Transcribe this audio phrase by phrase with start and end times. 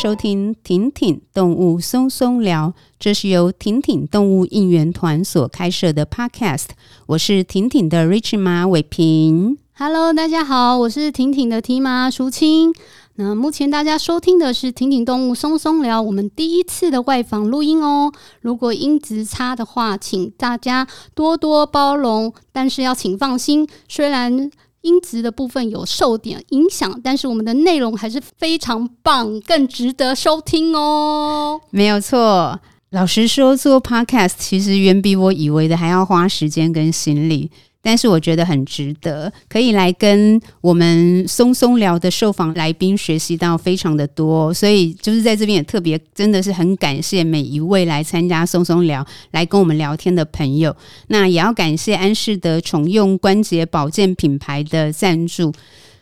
[0.00, 6.66] 收听婷婷动物松松聊，这是由婷婷动物应援团所开设的 Podcast。
[7.06, 9.58] 我是婷婷的 Rich 妈伟平。
[9.74, 12.72] Hello，大家好，我是婷婷的 T 妈淑清。
[13.16, 18.12] 那目前大家收听的是婷婷动物松松聊，我们第一次的外访录音哦。
[18.40, 24.48] 如果音质差的话，请大家多多包容，但是要请放心，虽然。
[24.82, 31.60] 音质的部分有受点影响，但是我们的内容还是非常棒，更值得收听哦。
[31.70, 32.58] 没有错，
[32.90, 37.50] 老实说，做 Podcast 其实远比我以为的还要花时间跟心力。
[37.88, 50.76] 但是我觉得很值得，可以来跟我们松松聊的受访来宾学习到非常的多，所以就是在这边也特别真的是很感谢每一位来参加松松聊来跟我们聊天的朋友。
[51.06, 55.50] 那也要感谢安氏的宠用关节保健品牌的赞助。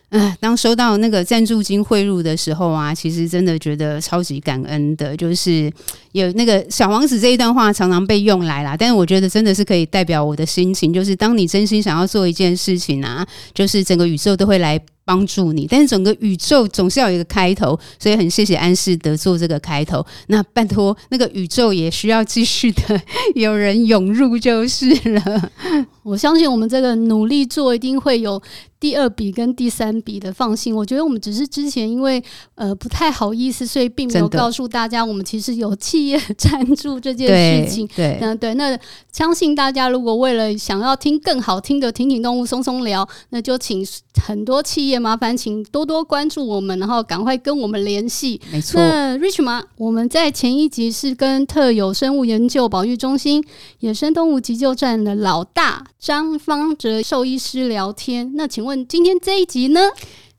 [0.09, 5.69] 呃，当收到那个赞助金汇入的时候啊，其实真的觉得超级感恩的，就是
[6.13, 20.05] 有那个小王子这一段话常常被用来啦，但是我觉得真的是可以代表我的心情，就是当你真心想要做一件事情啊，就是整个宇宙都会来帮助你，但是整个宇宙总是要有一个开头，所以很谢谢安士德做这个开头。
[20.27, 23.01] 那拜托，那个宇宙也需要继续的
[23.35, 25.51] 有人涌入就是了。
[26.03, 28.41] 我相信我们这个努力做，一定会有
[28.79, 30.31] 第二笔跟第三笔的。
[30.31, 32.21] 放心，我觉得我们只是之前因为
[32.55, 37.87] 呃不太好意思，所以并没有告诉大家，我们其实有企业赞助这件事情。
[37.95, 38.53] 对，嗯，对。
[38.55, 38.77] 那
[39.11, 43.85] 相信大家如果为了想要听更好听的听听动物松松聊，那就请
[44.25, 44.96] 很多企业。
[44.99, 48.39] 麻烦请多多关注我们，然后赶快跟我们联系。
[48.51, 48.79] 没错。
[48.79, 53.43] 那 Rich 妈，我们在前一集是跟特有生物研究保育中心
[53.79, 58.31] 野生动物急救站的老大张方哲兽医师聊天。
[58.35, 59.81] 那请问今天这一集呢？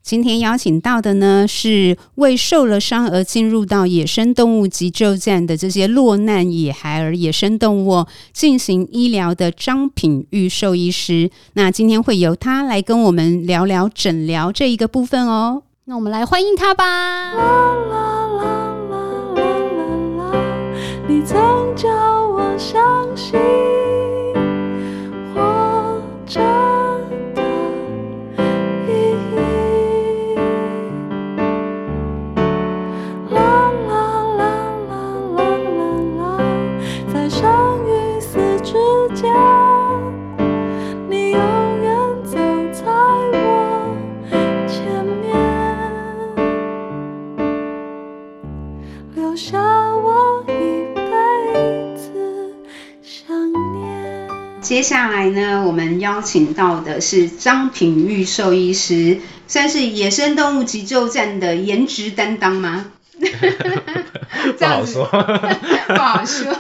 [0.09, 11.30] 今天邀请到的呢，是为受了伤而进入到野生动物急救站的这些落难野孩儿、野生动物进行医疗的张品玉兽医师。
[11.52, 15.64] 那今天会由他来跟我们聊聊诊疗这一个部分哦。
[15.85, 16.86] 那我们来欢迎他吧。
[17.35, 18.48] 啦啦啦
[18.89, 18.96] 啦
[19.36, 19.45] 啦
[20.17, 20.33] 啦啦，
[21.07, 21.36] 你曾
[21.77, 21.86] 叫
[22.30, 23.39] 我相信。
[54.68, 62.84] 接下来呢，我们邀请到的是张品玉兽医师，算是野生动物急救站的颜值担当吗？
[64.58, 65.07] 不好说，
[65.89, 66.52] 不好说。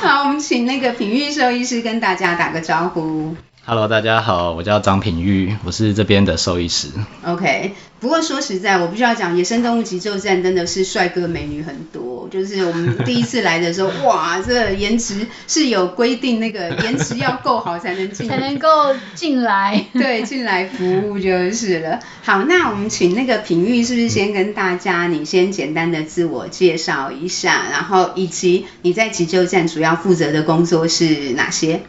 [0.00, 3.34] 好，我们请那个品玉兽医师跟大家打个招呼。
[3.70, 6.88] Hello，大家好，我叫张品玉，我是这边的兽医师。
[7.22, 12.26] OK，不过说实在，我必须要讲，野生动物急救站真的是帅哥美女很多。
[12.30, 19.84] 就是我们第一次来的时候， 哇，这个颜值是有规定，那个颜值要够好才能进，才能够进来。
[19.92, 22.00] 对，进来服务就是了。
[22.22, 31.82] 好，那我们请那个品玉，是不是先跟大家，你先简单的自我介绍一下，然后以及你在急救站主要负责的工作是哪些？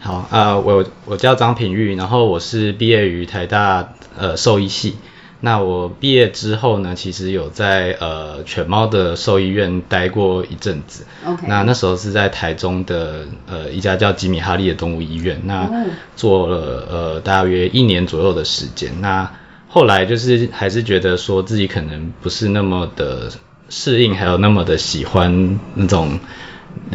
[0.00, 4.96] 好啊、呃，我我叫张品玉，然后我是毕业于台大呃兽医系。
[5.40, 11.04] 那我毕业之后呢，其实有在呃犬猫的兽医院待过一阵子。
[11.24, 11.46] OK。
[11.48, 15.68] 那那时候是在台中的呃一家叫吉米哈利的动物医院，那
[16.16, 19.00] 做了呃大约一年左右的时间。
[19.00, 19.30] 那
[19.68, 23.30] 后来就是还是觉得说自己可能不是那么的
[23.68, 26.20] 适应，还有那么的喜欢那种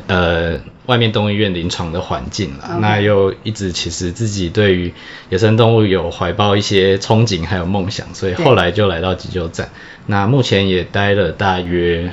[0.07, 0.57] 呃。
[0.85, 4.93] 外面动物医院临床的环境啦那又一直其实自己对于
[5.29, 9.69] 野生动物有怀抱一些憧憬还有梦想，所以后来就来到急救站。
[10.07, 12.11] 那目前也待了大约，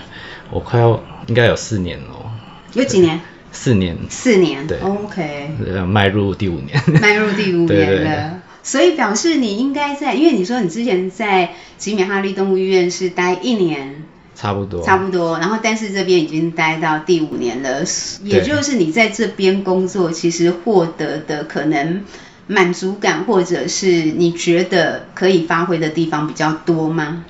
[0.50, 2.32] 我快要应该有四年了。
[2.74, 3.20] 有几年？
[3.50, 3.96] 四年。
[4.08, 4.66] 四年。
[4.68, 4.78] 对。
[4.78, 5.50] OK。
[5.88, 6.80] 迈入第五年。
[7.00, 7.66] 迈入第五年了。
[7.66, 8.30] 对对对。
[8.62, 14.04] 所以表示你应该在，因为你说你之前在吉米哈利动物医院是待一年。
[14.40, 15.38] 差不多，差不多。
[15.38, 17.84] 然后，但是这边已经待到第五年了，
[18.24, 22.04] 也就是你在这边工作，其实获得的可能
[22.46, 27.26] 满足感，或者是你觉得可以发挥的地方比较多吗？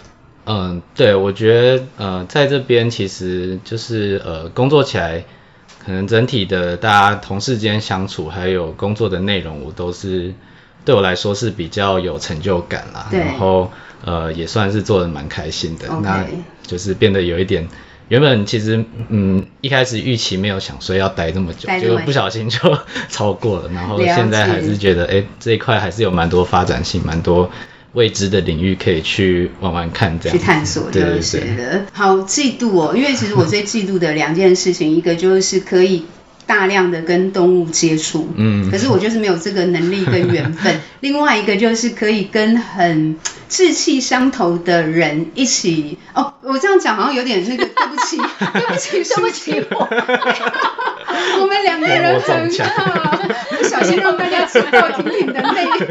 [0.47, 5.25] 嗯，对，我觉得呃，在这边其实就是呃，工作起来，
[5.85, 10.33] 可能整体的大家同事间相处，还有工作的内容，我都是
[10.85, 13.09] 对我来说是比较有成就感啦。
[13.11, 13.71] 然后
[14.05, 15.89] 呃也算是做的蛮开心的。
[16.03, 16.27] 那
[16.67, 17.69] 就是变得有一点，
[18.09, 22.79] 原本其实嗯一开始预期没有想说要待这么久，就不小心就
[23.09, 23.71] 超过了。
[23.73, 27.51] 然后现在还是觉得哎这一块还是有蛮多发展性，蛮多。
[27.93, 31.87] 未知的领域可以去玩玩看，这样去探索就是的。
[31.93, 36.05] 好嫉妒哦，因为其实我最嫉妒的两件事情，一个就是可以
[36.51, 40.81] 大量的跟动物接触，嗯，可是我就是没有这个能力跟缘分。
[40.99, 43.17] 另外一个就是可以跟很
[43.49, 45.97] 志气相投的人一起。
[46.13, 48.17] 哦，我这样讲好像有点那个，对不起，
[48.53, 49.89] 对不起，对不起我。
[51.41, 53.21] 我们两个人很好，
[53.57, 55.89] 不小心让大家知道婷婷的内容。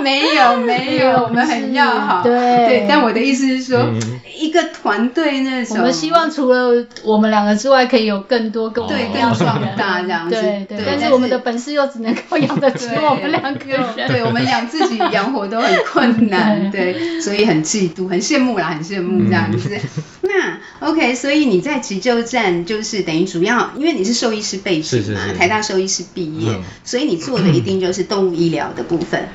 [0.00, 2.22] 没有 没有，我们很要好。
[2.22, 2.32] 对
[2.66, 10.34] 对，但我的意思是说，嗯、一个团队那种，我们希望除了我们两个之外，可以有更多更对更壮大这样子。
[10.34, 14.08] 对对，但是我们的本事又只能够养得起我们两个人。
[14.08, 19.68] 对，我们养自己养活都很困难， 对，对所以很嫉妒，很羡慕啦，很羡慕这样子。
[19.76, 19.80] 嗯、
[20.22, 29.28] 那 OK，所以你在急救站就是等于主要，因为你是兽医师背景嘛，是是是台大兽医师毕业，嗯、所以你做的一定就是动物医疗的部分。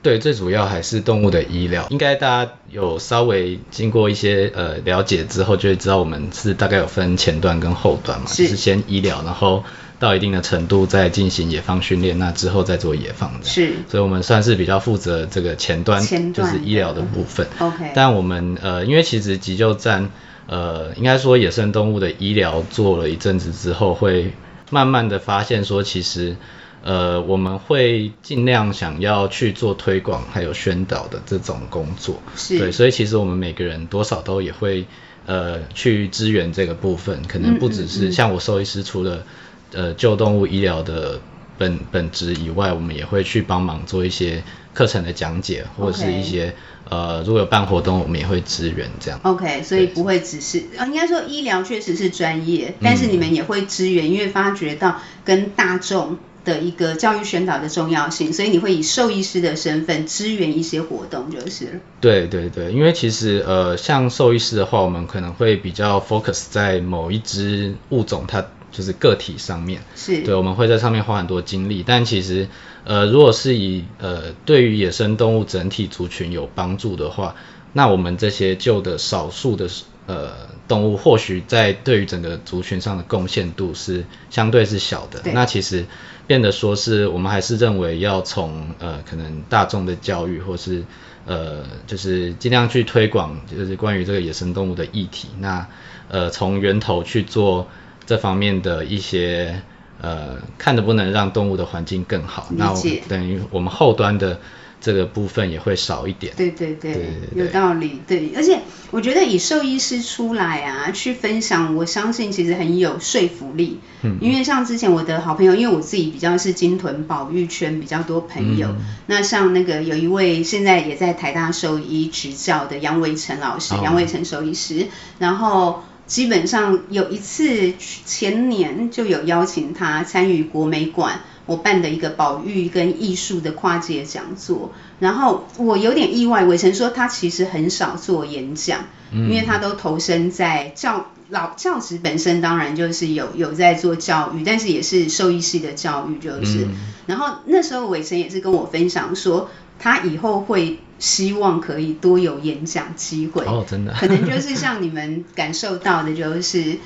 [0.00, 1.86] 对，最主要还是动物的医疗。
[1.90, 9.64] 应该大家有稍微经过一些呃了解之后，就会知道我们是大概有分前端跟后端嘛，是，就是先医疗，然后
[9.98, 13.44] 到一定的程度再进行野放训练，那之后再做野放的。
[13.44, 17.48] 是，所以我们算是比较负责这个前端，前端就是医疗的部分。
[17.58, 17.90] OK。
[17.92, 20.10] 但我们呃，因为其实急救站
[20.46, 24.32] 呃，应该说野生动物的医疗做了一阵子之后，会
[24.70, 26.36] 慢慢的发现说其实。
[26.82, 34.86] 呃，我们会尽量想要去做推广还有宣导的这种工作，是对，所以其实我们每个人多少都也会
[35.26, 39.24] 呃去支援这个部分，可能不只是像我兽医师除了
[39.72, 41.20] 呃救动物医疗的
[41.58, 46.54] 本本职以外，我们也会去帮忙做一些课程的讲解，或者是一些.
[46.90, 49.20] 呃如果有办活动，我们也会支援这样。
[49.22, 56.16] OK，所以不会只是呃，应该说医疗确实是专业，但是你们也会支援，因为发觉到跟大众。
[56.44, 61.80] 的一个教育宣导的重要性，所以你会以兽医师的身份支援一些活动，就是。
[62.00, 69.82] 对对对，因为其实呃，像兽医师的话，我们可能会比较 focus 在某一只物种，它就是个体上面。
[69.96, 70.22] 是。
[70.22, 72.48] 对，我们会在上面花很多精力，但其实
[72.84, 77.34] 呃，如果是以呃对于野生动物整体族群有帮助的话，
[77.72, 79.68] 那我们这些旧的少数的
[80.08, 80.32] 呃
[80.66, 85.20] 动物，或许在对于整个族群上的贡献度是相对是小的。
[85.32, 85.86] 那其实。
[86.28, 90.84] 变得说是我们还是认为要从呃可能大众的教育，或是
[91.24, 95.28] 呃就是尽量去推广，就是关于这个野生动物的议题。
[95.38, 95.66] 那
[96.10, 97.66] 呃从源头去做
[98.04, 99.62] 这方面的一些
[100.02, 102.48] 呃看能不能让动物的环境更好。
[102.50, 102.74] 那
[103.08, 104.38] 等于我们后端的。
[104.80, 106.34] 这个部分也会少一点。
[106.36, 107.04] 对对对，对对
[107.34, 108.00] 对有道理。
[108.06, 108.60] 对，而且
[108.90, 113.80] 我觉得以兽医师出来啊，去分享，我相信其实很有说服力。
[114.02, 114.18] 嗯。
[114.20, 118.76] 因为像之前我的好朋友，因为我自己比较是鲸豚保育圈比较多朋友，嗯、
[119.06, 124.86] 那像那个有一位现在也在台大兽医执教的杨伟成老师，杨伟成兽医师，
[125.18, 131.20] 然后基本上有一次前年就有邀请他参与国美馆。
[131.48, 134.70] 我办的一个保育跟艺术的跨界讲座，
[135.00, 146.68] 然后我有点意外，伟成说他其实很少做演讲，因为他都投身在教老教职本身，当然就是有有在做教育，但是也是兽医系的教育，就是。
[147.06, 156.78] 然后那时候伟成也是跟我分享说，他以后会希望可以多有演讲机会，哦，真的，可能就是像你们感受到的，就是。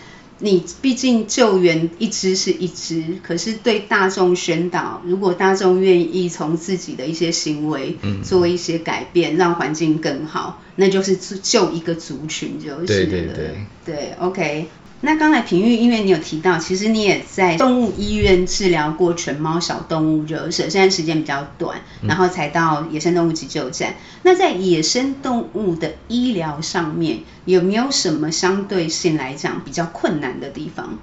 [0.44, 12.87] 你毕竟救援一只是一只，可是对大众宣导，如果大众愿意从自己的一些行为做一些改变，嗯、让环境更好，那就是救一个族群就是了。
[12.87, 14.66] 对对对，对，OK。
[15.04, 23.90] 那刚才平玉，因为你有提到，其实你也在动物医院治疗过犬猫小动物热射，虽然时间比较短，然后才到野生动物急救站。
[23.90, 30.97] 嗯、那在野生动物的医疗上面，有没有什么相对性来讲比较困难的地方？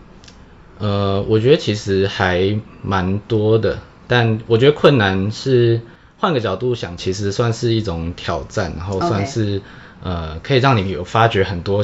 [0.78, 5.82] 呃，我觉得其实还蛮多的，但我觉得困难是
[6.18, 9.62] 换个角度想，其实算是一种挑战，然后算是.
[10.02, 11.84] 呃可以让你有发掘很多。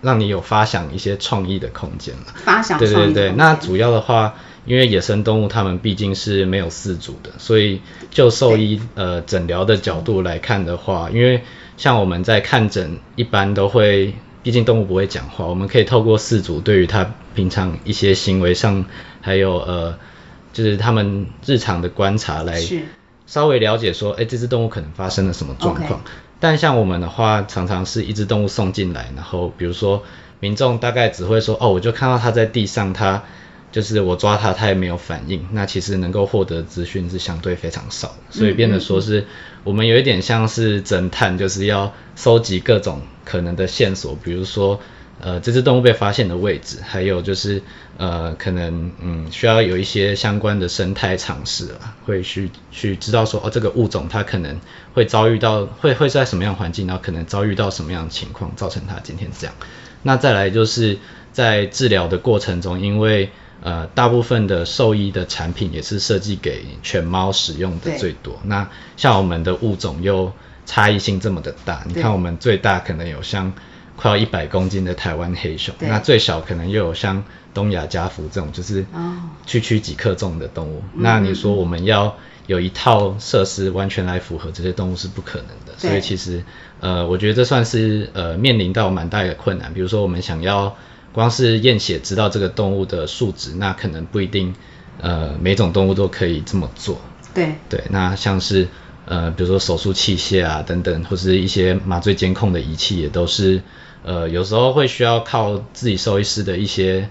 [0.00, 2.34] 让你有发想一些创意的空间了。
[2.36, 4.34] 发想对对对，那主要的话，
[4.64, 11.42] 因为野生动物它们毕竟是没有饲主的，所以就兽医呃诊疗的角度来看的话，因为
[11.76, 18.84] 像我们在看诊，一般都会，毕竟动物不会讲话，我们可以透过饲主对于它平常一些行为上，
[19.20, 19.98] 还有呃，
[20.52, 22.60] 就是他们日常的观察来
[23.26, 26.00] 稍微了解说，哎，这只动物可能发生了什么状况。
[26.00, 26.25] Okay.
[26.46, 30.04] 但像我们的话，常常是一只动物送进来，然后比如说
[30.38, 33.24] 民众大概只会说，哦，我就看到它在地上，它
[33.72, 35.44] 就是我抓它，它也没有反应。
[35.50, 39.26] 那其实能够获得资讯是相对非常少的，所以变得说是
[39.64, 44.78] 我们有一点像是侦探，就是要收集各种可能的线索，比如说。
[45.18, 47.62] 呃，这只动物被发现的位置，还有就是
[47.96, 54.60] 呃，可能嗯，需要有一些相关的生态常识啊，会去去知道说哦，这个物种它可能
[54.92, 59.54] 会遭遇到，会会在什么样环境，然后可能遭遇到什么样的情况，造成它今天这样。
[60.02, 60.98] 那再来就是
[61.32, 63.30] 在治疗的过程中，因为
[63.62, 68.38] 呃，大部分的兽医的产品也是设计给犬猫使用的最多。
[68.44, 68.68] 那
[68.98, 70.30] 像我们的物种又
[70.66, 73.54] 差异性这么的大，你看我们最大可能有像。
[73.96, 77.24] 快要一百公斤的台湾黑熊，那最小可能又有像
[77.54, 78.84] 东亚家福这种，就是
[79.46, 80.80] 区区几克重的动物。
[80.80, 82.14] 哦、那你说我们要
[82.46, 85.72] 有一套设施完全来符合这些动物是不可能的。
[85.78, 86.44] 所以其实，
[86.80, 89.72] 呃，我觉得这算是呃面临到蛮大的困难。
[89.72, 90.76] 比如说我们想要
[91.12, 94.54] 光是验血知道这个动物的数值，那可能不一定
[95.00, 97.00] 呃每种动物都可以这么做。
[97.32, 98.68] 对对，那像是
[99.06, 103.62] 呃比如说手术器械啊等等，或是一些麻醉监控的仪器也都是。
[104.06, 107.08] 呃，有时候会需要靠自己兽医师的一些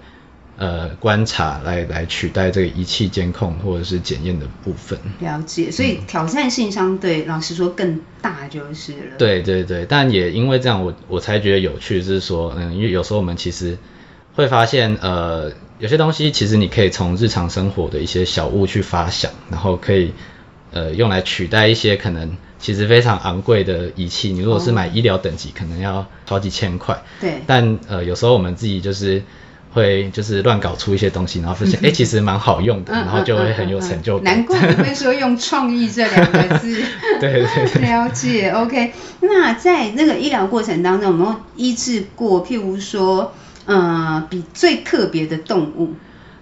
[0.56, 4.98] 呃观察来来取代这个仪器监控或者是检验的部分。
[5.20, 9.16] 了解，所以挑战性相对、嗯、老实说更大就是了。
[9.18, 13.76] 对对对，但也因为这样我，我我才觉得有趣，就是说，嗯，因为有时候我们其实
[14.34, 20.12] 会发现，呃，有些东西其实你可以从日常生活的一些小物去发想，然后可以
[20.72, 22.38] 呃用来取代一些可能。
[22.58, 27.02] 其实非常昂贵的仪器，你如果是买医疗等级，可能要好几千块。
[27.20, 27.42] 对。
[27.46, 29.22] 但呃，有时候我们自己就是
[29.72, 34.24] 会就是乱搞出一些东西，然后发现 哎，其实蛮好用的，然后就会很有成就感。
[34.36, 36.82] 难怪你会说用创意这两个字。
[37.20, 37.82] 对对对。
[37.82, 38.92] 了解，OK。
[39.20, 43.32] 那在那个医疗过程当中，有没有医治过，譬如说，
[43.66, 45.94] 呃，比最特别的动物？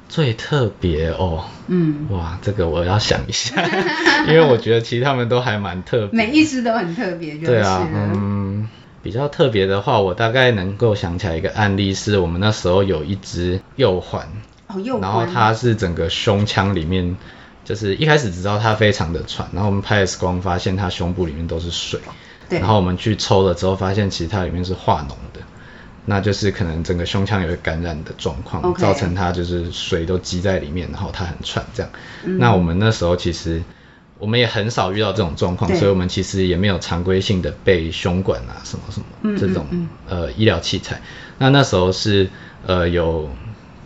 [0.08, 3.54] 最特别哦，嗯，哇，这个我要想一下，
[4.28, 8.68] 因为我觉得其实他们都还蛮特别，每一只都很特别，就是，对啊，嗯，
[9.02, 14.28] 比较特别的话，我大概能够想起来一个案例，是我们那时候有一只幼环，
[14.68, 17.16] 哦，幼环，然后它是整个胸腔里面，
[17.64, 21.98] 就是一开始只知道它非常的喘，然后我们拍 X 光发现它胸部里面都是水，
[22.48, 25.33] 对，然后我们去抽了之后发现其实它里面是化脓的。
[26.06, 31.90] 那就是可能整个胸腔有感染的状况.造成它就是水都积在里面，然后它很喘这样。
[32.24, 32.38] 嗯。
[32.38, 33.62] 那我们那时候其实
[34.18, 41.00] 我们也很少遇到这种状况，所以我们其实也没有常规性的备胸管啊什么什么这种嗯嗯嗯呃医疗器材。
[41.38, 42.28] 那那时候是
[42.66, 43.28] 呃有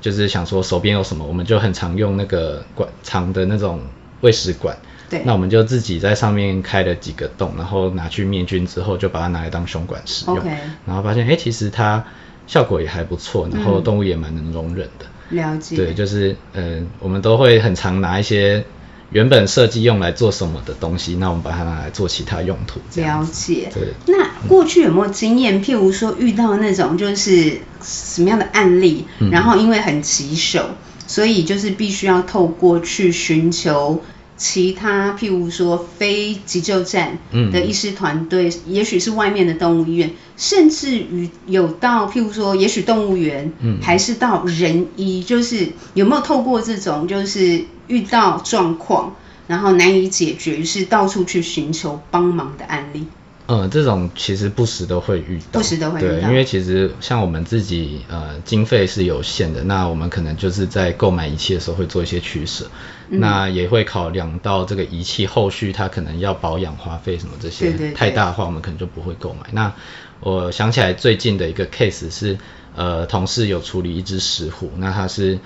[0.00, 3.80] 就是想说手边有什么，我们就很常用那个管长的那种
[4.20, 4.76] 喂食管。
[5.10, 10.38] 对，那我们就自己在上面开了几个洞，然后拿去灭菌之后，就把它拿来当胸管使用。
[10.86, 12.04] 然后发现，哎，其实它
[12.46, 15.06] 效果也还不错，然后动物也蛮能容忍的。
[15.30, 15.76] 嗯、了解。
[15.76, 18.64] 对，就是，嗯、呃，我们都会很常拿一些
[19.10, 22.78] 原本设计用来做什么的东西，那我们把它拿来做其他用途。
[23.00, 23.70] 了解。
[23.72, 23.94] 对。
[24.06, 25.64] 那过去有没有经验？
[25.64, 30.70] 譬如说遇到那种就是什么样的案例，嗯、然后因为很棘手，
[31.06, 34.02] 所以就是必须要透过去寻求。
[34.38, 37.18] 其他譬如说非急救站
[37.52, 49.16] 的医师团队，嗯，也许是外面的动物医院，甚至于有到譬如说，也许动物园，嗯，还是到人医，就是有没有透过这种就是遇到状况，
[49.48, 53.06] 然后难以解决，于是到处去寻求帮忙的案例？
[53.50, 56.08] 嗯，这种其实不时都会遇到，不时都会遇到。
[56.08, 62.66] 对，因为其实像我们自己，呃，经费是有限的，那我们可能就是在购买仪器的时候会做一些取舍，
[63.08, 69.48] 嗯，那也会考量到这个仪器后续它可能要保养花费什么这些，对对对，太大的话我们可能就不会购买。
[69.52, 69.72] 那
[70.20, 72.36] 我想起来最近的一个 case 是，
[72.76, 75.38] 呃，同事有处理一只石虎，那它是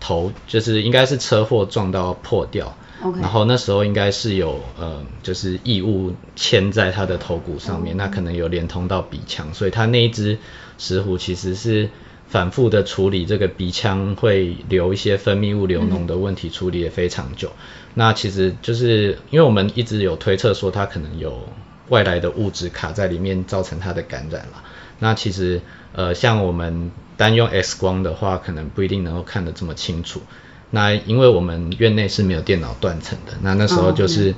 [0.00, 2.74] 头就是应该是车祸撞到破掉。
[3.20, 10.38] 然后那时候应该是有呃，就是异物嵌在他的头骨上面，嗯，那可能有连通到鼻腔，所以他那一只
[10.76, 11.88] 石虎其实是
[12.28, 17.92] 反复的处理这个鼻腔会留一些分泌物流脓的问题，处理也非常久，嗯。
[17.94, 21.48] 那其实就是因为我们一直有推测说它可能有
[21.88, 24.62] 外来的物质卡在里面，造成它的感染了。
[24.98, 30.20] 那其实呃，像我们单用 X 光的话，可能不一定能够看得这么清楚。
[30.70, 34.34] 那因为我们院内是没有电脑断层的，那那时候就是、哦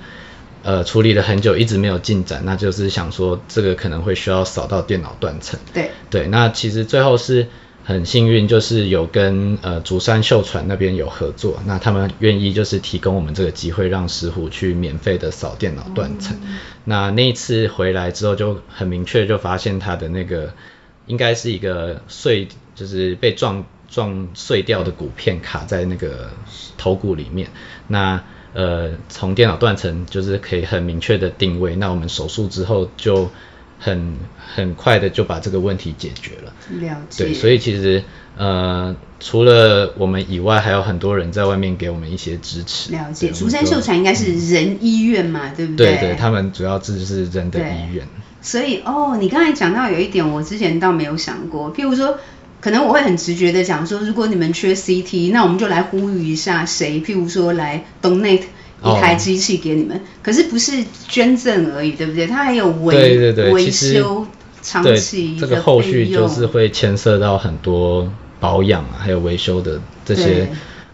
[0.64, 5.58] 嗯，呃，处理了很久，一直没有进展，那就是想说这个可能会需要扫到电脑断层。
[5.74, 5.90] 对。
[6.08, 7.48] 对，那其实最后是
[7.84, 16.36] 很幸运，就是有跟呃竹山秀传那边有合作，那他们愿意就是提供我们这个机会，让石虎去免费的扫电脑断层。
[16.44, 20.52] 嗯、那那一次回来之后，就很明确就发现他的那个
[21.06, 22.46] 应该是一个碎，
[22.76, 26.30] 就是被撞撞碎掉的骨片卡在那个
[26.76, 27.50] 头骨里面。
[27.86, 33.30] 那呃从电脑断层就是可以很明确的定位，那我们手术之后就。
[33.84, 34.16] 很
[34.54, 36.52] 很快的就把这个问题解决了。
[36.80, 37.24] 了解。
[37.24, 38.04] 对，所以其实
[38.36, 42.92] 呃，除了我们以外，还有很多人在外面给我们一些支持。
[42.92, 43.32] 了解。
[43.32, 45.96] 竹山秀传应该是人医院嘛，嗯、对不对？
[45.96, 48.06] 对对，他们主要就是人的医院。
[48.40, 51.74] 所以哦，你刚才讲到有一点，我之前倒没有想过。
[51.74, 52.20] 譬如说，
[52.62, 57.02] 可能我会很直觉的讲说，如果你们缺 CT，那我们就来呼吁一下谁？
[57.02, 58.44] 譬如说来 donate。
[58.84, 60.72] 一台机器给你们，哦，可是不是
[61.06, 62.26] 捐赠而已，对不对？
[62.26, 64.26] 它还有维对对对维修
[64.60, 70.48] 长期的这个后续就是会牵涉到很多保养啊，还有维修的这些，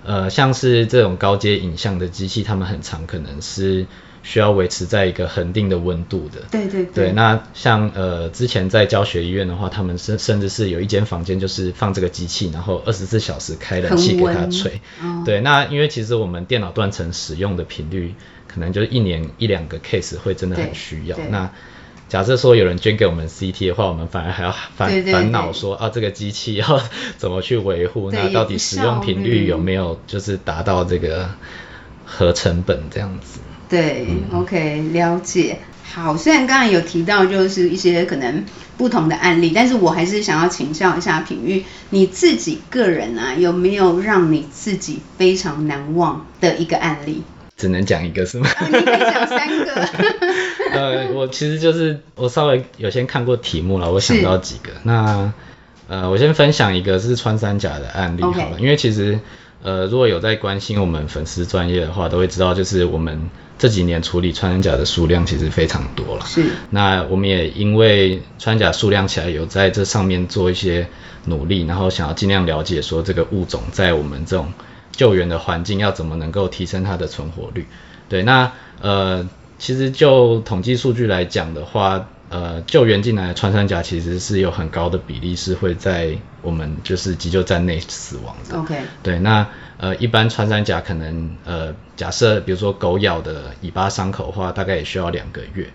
[0.04, 3.86] 呃，像是这种高阶影像的机器，他们很常可能是。
[4.28, 6.42] 需要维持在一个恒定的温度的。
[6.50, 7.06] 对对对。
[7.06, 14.82] 对，那像呃之前在教学医院的话，他们甚甚至是有一间房间就是放这个机器，然后二十四小时开冷气给它吹。
[15.00, 15.22] 哦。
[15.24, 18.14] 对，那因为其实我们电脑断层使用的频率，
[18.46, 21.16] 可能就是一年一两个 case 会真的很需要。
[21.30, 21.50] 那
[22.10, 26.82] 假设说有人捐给我们 CT 的话，我们反而还要烦烦恼说啊这个机器要
[27.16, 31.30] 怎么去维护，那到底使用频率有没有就是达到这个
[32.04, 33.40] 合成本这样子。
[33.68, 35.58] 对、嗯、，OK，了解。
[35.90, 38.44] 好，虽然刚才有提到就是一些可能
[38.76, 47.22] 不同的案例，但是我还是想要请教一下品玉，你自己个人啊，有没有让你自己非常难忘的一个案例？
[47.56, 48.48] 只能讲一个是吗？
[48.60, 49.88] 哦、你可以讲三个。
[50.72, 54.70] 呃，我其实就是我稍微有先看过题目了，我想到几个。
[54.82, 55.32] 那
[55.88, 59.18] 呃，我先分享一个是穿山甲的案例好了.因为其实
[59.62, 63.30] 呃，如果有在关心我们粉丝专业的话，都会知道就是我们。
[63.58, 66.50] 这几年处理穿山甲的数量其实非常多了，是。
[66.70, 70.86] 那我们也因为穿山甲数量起来，有在这上面做一些
[71.24, 74.52] 努力，然后想要尽量了解说这个物种在我们这种
[74.92, 77.66] 救援的环境要怎么能够提升它的存活率。
[78.08, 88.58] 对，那呃，其实就统计数据来讲的话，呃，救援进来的穿山甲其实是有很高的比例是会在我们就是急救站内死亡的。
[88.58, 88.76] OK。
[89.02, 89.46] 对，那。
[89.80, 95.68] 呃，一般穿山甲可能，呃，假设比如说狗咬的尾巴伤口的话，大概也需要两个月。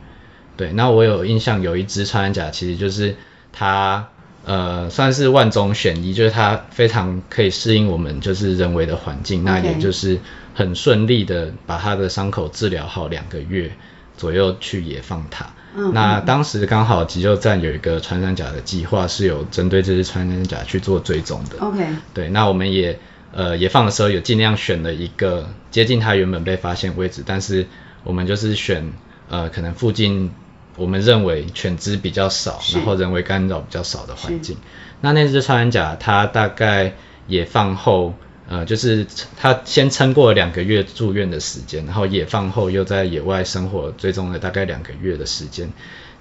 [0.57, 3.15] 对，那我有印象有一只穿山甲，其实就是
[3.53, 4.09] 它，
[4.43, 10.19] 呃，算是万中选一，就是它非常可以适应我们就是人为的环境.那也就是
[10.53, 13.71] 很顺利的把它的伤口治疗好两个月
[14.17, 15.45] 左右去野放它。
[15.75, 15.93] 嗯。
[15.93, 21.57] 那当时刚好急救站有一个穿山甲的计划，是有针对这只穿山甲去做追踪的。
[21.59, 21.85] OK。
[22.13, 22.99] 对，那我们也。
[23.35, 27.65] 呃，也放的时候有尽量选了一个接近它原本被发现位置，但是
[28.03, 28.93] 我们就是选
[29.27, 30.31] 呃可能附近
[30.75, 34.57] 我们认为犬只比较少，然后人为干扰比较少的环境。
[35.01, 36.93] 那那只穿山甲它大概
[37.25, 38.13] 也放后，
[38.47, 45.71] 呃就是他先撑过了两个月住院的时间，然后野放后又在野外生活追踪了大概两个月的时间，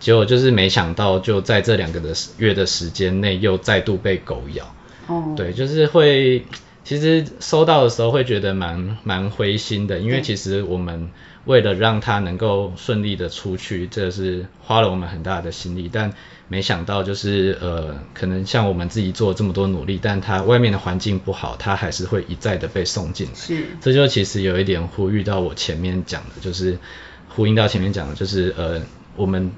[0.00, 4.74] 结果就是没想到就在这两个的月的时间内又再度被狗咬。
[5.06, 6.44] 哦，对，就是会。
[6.84, 11.10] 其实收到的时候会觉得蛮蛮灰心的，因为其实我们
[11.44, 16.12] 为了让他能够顺利的出去，这是花了我们很大的心力，但
[16.48, 23.34] 没想到就是呃，可能像我们自己做这么多努力，但他外面的环境不好，他还是会一再的被送进来。
[23.34, 26.78] 是，这就其实有一点呼吁到我前面讲的，就是
[27.28, 28.82] 呼应到前面讲的，就是呃，
[29.16, 29.50] 我们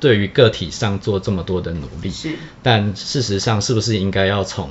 [0.00, 2.30] 对于个体上做这么多的努力，是，
[2.62, 4.70] 但事实上是不是应该要从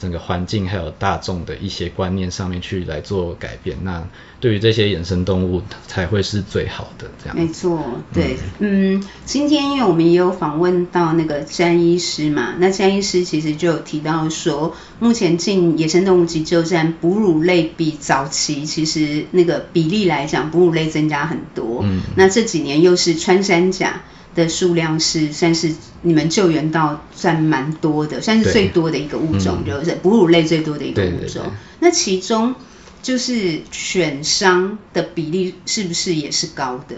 [0.00, 4.02] 整个环境还有大众的一些观念上面去来做改变，那
[4.40, 7.36] 对于这些野生动物才会是最好的这样。
[7.36, 7.78] 没错，
[8.14, 21.80] 对，嗯，嗯，今天因为我们也有访问到那个詹医师嘛，那詹医师其实就有提到说，目前进野生动物急救站哺乳类比早期其实那个比例来讲，哺乳类增加很多。
[21.82, 24.00] 嗯，那这几年又是穿山甲。
[24.34, 31.16] 的数量是算是你们救援到算蛮多的，算是最多的一个物种，就是哺乳类最多的一个物种。
[31.16, 31.42] 对对对。
[31.80, 32.54] 那其中
[33.02, 36.96] 就是犬伤的比例是不是也是高的？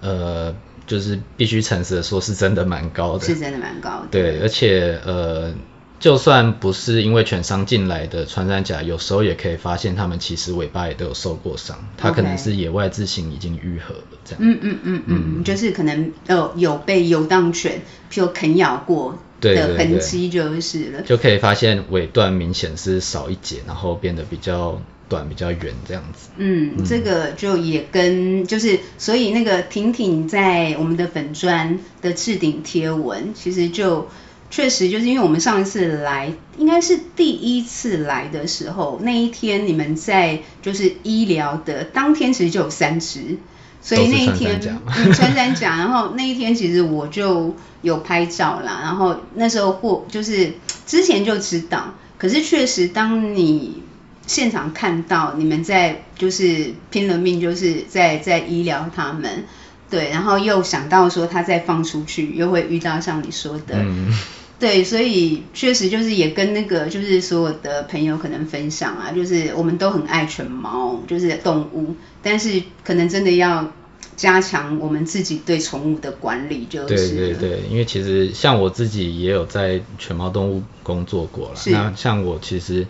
[0.00, 0.54] 呃，
[0.86, 4.08] 就是必须诚实的说，是真的蛮高的，是真的蛮高的。
[4.10, 5.52] 对，而且呃，
[6.00, 14.38] 就算不是因为犬伤进来的穿山甲，有时候也可以发现它们其实尾巴也都有受过伤，它可能是野外自行已经愈合了这样。
[14.40, 17.82] 嗯嗯嗯嗯，就是可能呃有被游荡犬
[18.12, 26.28] 譬如啃咬过的痕迹就是了，就可以发现尾段明显是少一截，然后变得比较短、比较圆这样子。
[26.36, 34.06] 嗯，嗯，这个就也跟就是所以那个婷婷在我们的粉砖的置顶贴文，其实就。
[34.50, 43.36] 确实，就是因为我们上一次来，应该是第一次来的时候，那一天你们在就是医疗的当天，其实就有三只，
[43.82, 50.54] 所以那一天嗯穿山甲，然后那一天其实我就有拍照啦，然后那时候或就是
[50.86, 53.82] 之前就知道，可是确实当你
[54.26, 59.44] 现场看到你们在就是拼了命，就是在在医疗他们，
[59.90, 63.76] 对，然后又想到说他再放出去，又会遇到像你说的。
[63.76, 64.12] 嗯
[64.58, 73.72] 对，所以确实就是也跟那个就是所有的朋友可能分享啊，就是我们都很爱犬猫，就是动物，但是可能真的要
[74.16, 77.10] 加强我们自己对宠物的管理，就是。
[77.10, 82.84] 对对对，因为其实像我自己也有在犬猫动物工作过了，那像我其实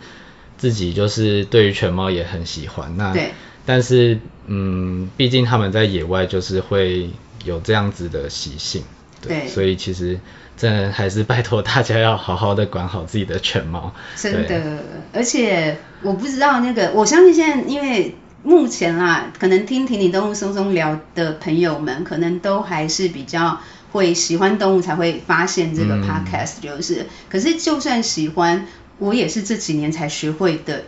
[0.56, 3.34] 自己就是对于犬猫也很喜欢，那对，
[3.68, 7.10] 但是嗯，毕竟他们在野外就是会
[7.44, 8.82] 有这样子的习性，
[9.20, 10.18] 对，对所以其实。
[10.58, 13.94] 真的还是拜托大家要好好的管好自己的犬猫。
[14.16, 23.60] 真的，而且我不知道那个，我相信现在因为目前啦，可能听婷婷动物松松聊的朋友们，可能都还是比较
[23.92, 27.06] 会喜欢动物才会发现这个 podcast，就是、嗯。
[27.30, 28.66] 可是就算喜欢，
[28.98, 30.82] 我也是这几年才学会的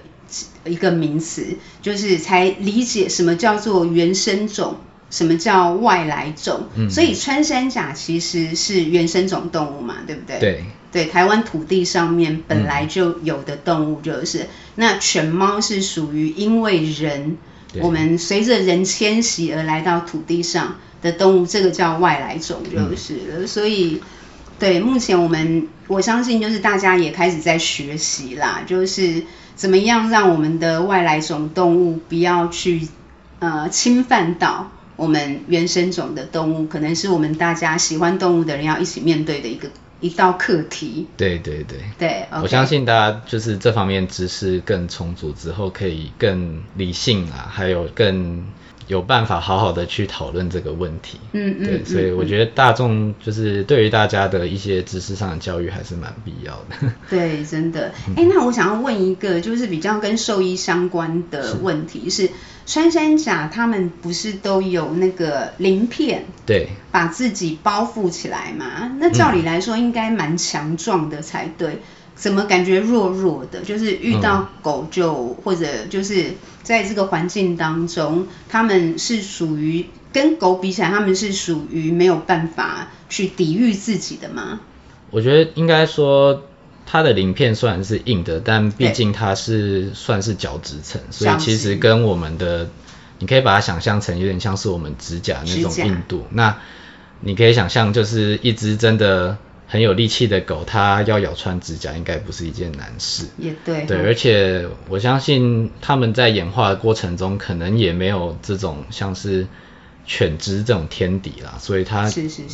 [0.65, 4.77] 一个名词，就是才理解什么叫做原生种。
[5.11, 6.69] 什么叫外来种？
[6.77, 10.39] 嗯，所以穿山甲其实是原生种动物嘛，对不对？
[10.39, 14.45] 对对，台湾土地上面本来就有的动物就是。
[14.45, 17.39] 嗯，那犬猫是属于因为人，
[17.81, 23.41] 我们随着人迁徙而来到土地上的动物，这个叫外来种就是了。
[23.41, 24.01] 嗯，所以，
[24.61, 29.25] 对，目前我们我相信就是大家也开始在学习啦，就是
[29.61, 32.89] 怎么样让我们的外来种动物不要去
[33.41, 34.71] 呃侵犯到。
[34.97, 39.69] 我们原生种的动物，可能是我们大家喜欢动物的人要一起面对的一个
[40.01, 41.07] 一道课题。
[41.19, 42.43] 对对对，对，okay.
[42.43, 48.45] 我相信大家就是这方面知识更充足之后，可以更理性啊，还有更。
[48.91, 56.93] 有办法好好的去讨论这个问题，嗯嗯，对，所以我觉得大众就是对于大家的一些知识上的教育还是蛮必要的。
[57.09, 57.93] 对，真的。
[58.17, 62.33] 哎、欸，那我想要问一个就是比较跟兽医相关的问题是，是
[62.67, 68.91] 穿山甲他们不是都有那个鳞片，对，把自己包覆起来嘛？
[68.99, 71.79] 那照理来说应该蛮强壮的才对。
[72.21, 73.63] 怎么感觉弱弱的？
[73.63, 84.61] 就是遇到狗就、嗯、或者就是在这个环境当中，他们是属于跟狗比起来，他们是属于没有办法去抵御自己的吗？
[85.11, 86.43] 我觉得应该说，
[86.85, 92.69] 它的鳞片虽然是硬的，但毕竟它是算是角质层，所以其实跟我们的，
[93.19, 96.27] 你可以把它想象成有点像是我们指甲那种硬度。
[96.31, 96.59] 那
[97.21, 99.39] 你可以想象，就是一只真的。
[99.71, 103.29] 很有力气的狗，它要咬穿指甲应该不是一件难事。
[103.39, 103.87] 也对。
[103.87, 109.47] 对，而且我相信他们在演化的过程中，可能也没有这种像是
[110.05, 112.11] 犬只这种天敌啦，所以它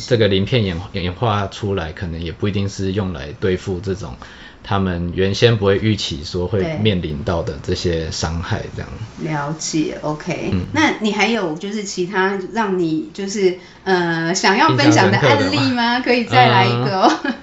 [0.07, 4.15] 这个鳞片演演化出来，可能也不一定是用来对付这种。
[4.69, 8.89] 他们原先不会预期说会面临到的这些伤害，这样。
[9.21, 10.65] 了解，OK、嗯。
[10.73, 16.01] 那你还有就是其他让你就是呃想要分享的案例吗？
[16.01, 17.19] 可以再来一个哦。
[17.23, 17.33] 呃、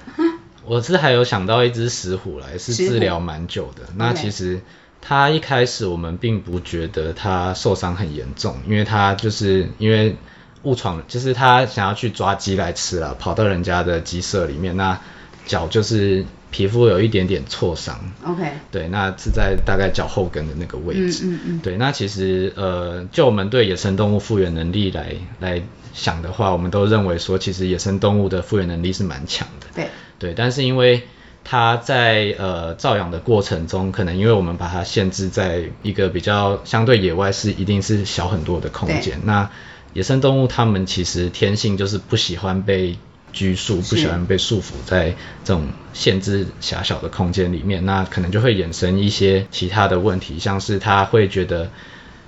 [0.65, 3.81] 我是还有想到一只石虎来，是治疗蛮久的。
[3.95, 4.61] 那其实
[5.01, 10.15] 它一开始我们并不觉得它受伤很严重，因为它就是因为
[10.61, 14.99] 误闯，就是它想要去抓鸡来吃了，跑到人家的鸡舍里面，那
[15.47, 16.23] 脚就是。
[16.55, 25.61] 皮肤有一点点挫伤，OK，对，那是在大概脚后跟的那个位置，嗯嗯嗯，对，那其实呃，就我们对野生动物复原能力来来
[25.93, 31.03] 想的话，我们都认为说，其实野生动物的复原能力是蛮强的，对，对，但是因为
[31.43, 39.49] 它在呃照养的过程中，可能因为我们把它限制在一个比较相对野外是一定是小很多的空间，那
[39.91, 42.97] 野生动物它们其实天性就是不喜欢被。
[43.35, 51.69] 拘束，不喜欢被束缚在这种限制狭小的空间里面，那可能就会衍生一些其他的问题，像是他会觉得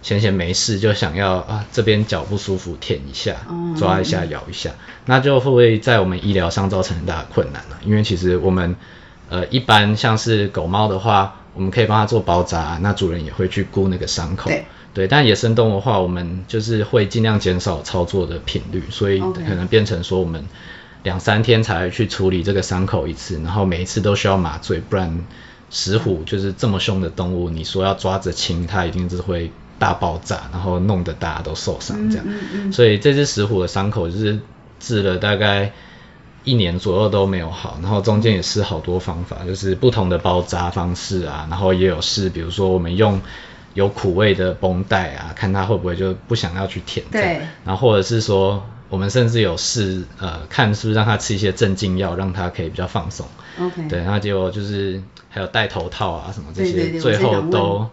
[0.02, 3.38] 闲闲没事就想要啊这边脚不舒服舔一下，
[3.78, 4.72] 抓一下咬一下，
[5.06, 7.80] 那就会在我们医疗上造成很大的困难了。
[7.86, 8.76] 因为其实我们
[9.30, 14.50] 呃，一般像是狗猫的话，我们可以帮它做包扎，那主人也会去顾那个伤口。
[14.50, 20.46] 对，对，但野生动物的话，我们就是会尽量减少操作的频率，所以可能变成说我们
[21.08, 25.26] 两三天才去处理这个伤口一次，然后每一次都需要麻醉，不然
[25.70, 32.26] 石虎就是这么凶的动物，你说要抓着亲，它一定是会大爆炸，然后弄得大家都受伤这样。
[32.28, 32.74] 嗯嗯嗯。
[32.74, 34.40] 所以这只石虎的伤口就是
[34.80, 35.72] 治了大概。
[36.44, 43.20] 一年左右都没有好，然后中间也试好多方法，就是不同的包扎方式啊，然后也有试，比如说我们用
[43.74, 47.06] 有苦味的绷带啊，看它会不会就不想要去舔。
[47.12, 47.42] 对。
[47.66, 53.28] 然后或者是说，我们甚至有试，呃，看是不是让他吃一些镇静药，让他可以比较放松。
[53.60, 53.88] OK。
[53.90, 57.90] 对，然后结果就是还有戴头套啊什么这些，对对对，最后都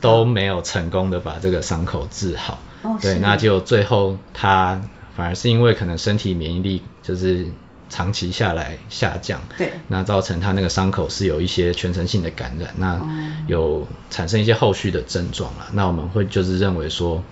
[0.00, 2.58] 都没有成功的把这个伤口治好。
[2.82, 2.98] 哦。
[3.00, 4.80] 对，那就最后他
[5.16, 7.46] 反而是因为可能身体免疫力就是。
[7.90, 13.00] 长期下来下降，对，那造成他那个伤口是有一些全身性的感染，那
[13.46, 15.68] 有产生一些后续的症状了。
[15.72, 17.24] 那我们会就是认为说，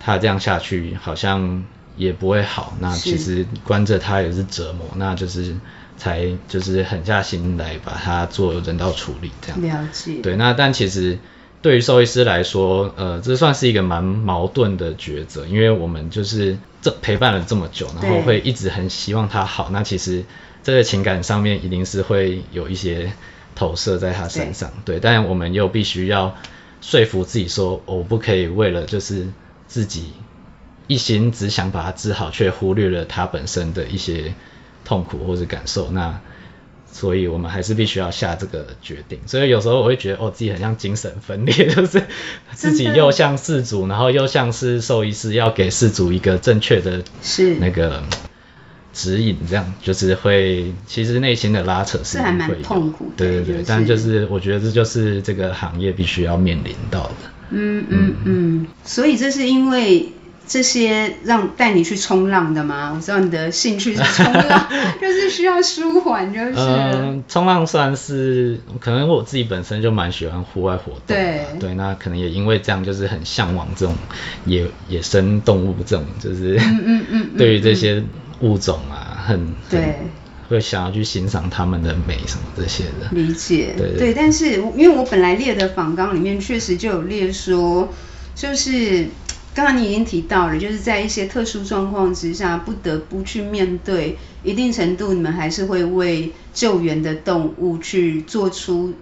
[0.00, 1.62] 他这样下去好像
[1.96, 5.56] 也不会好，那其实关着他也是折磨，那就是
[5.96, 9.62] 才就是狠下心来把它做人道处理这样。
[9.62, 10.20] 了解。
[10.22, 11.18] 对，那但其实。
[11.62, 19.70] 对于兽医师来说，呃，这算是一个蛮矛盾的抉择，因为我们就是这陪伴了这么久，然后会一直很希望他好。
[19.72, 20.24] 那其实
[20.62, 23.10] 这个情感上面一定是会有一些
[23.56, 24.96] 投射在他身上，对。
[24.96, 26.36] 对，但我们又必须要
[26.80, 29.26] 说服自己说，我不可以为了就是
[29.66, 30.12] 自己
[30.86, 34.34] 一心只想把它治好，却忽略了它本身的一些
[34.84, 35.90] 痛苦或者感受。
[35.90, 36.20] 那
[36.92, 42.04] 所以我们还是必须要下这个决定，所以有时候我会觉得哦，自己很像精神分裂，就是
[42.52, 47.02] 自己又像饲主，然后又像是兽医师，要给饲主一个正确的
[47.58, 48.02] 那个
[48.94, 57.14] 指引，这样就是会其实内心的拉扯是，是还蛮痛苦的，对对对，就是、但就是我觉得这就是这个行业必须要面临到的。
[57.50, 60.12] 嗯嗯嗯，所以这是因为。
[60.48, 62.92] 这些让带你去冲浪的吗？
[62.94, 64.68] 我知道你的兴趣是冲浪，
[65.00, 66.52] 就是需要舒缓，就是。
[66.56, 71.00] 嗯，冲浪算是可能我自己本身就蛮喜欢户外活动。
[71.08, 71.44] 对。
[71.58, 73.96] 对，那可能也因为这样，就是很向往这种
[74.44, 78.02] 野野生动物这种，就是嗯嗯嗯，对于这些
[78.40, 79.98] 物种啊，很对，
[80.48, 83.08] 会想要去欣赏它们的美什么这些的。
[83.10, 83.74] 理解。
[83.76, 84.14] 对对，对。
[84.14, 87.92] 但是因为我本来列的访纲里面确实就有列说，
[88.36, 89.08] 就是。
[89.56, 98.92] 刚刚你已经提到了，就是在一些特殊状况之下，不得不去面对一定程度，你们还是会为救援的动物去做出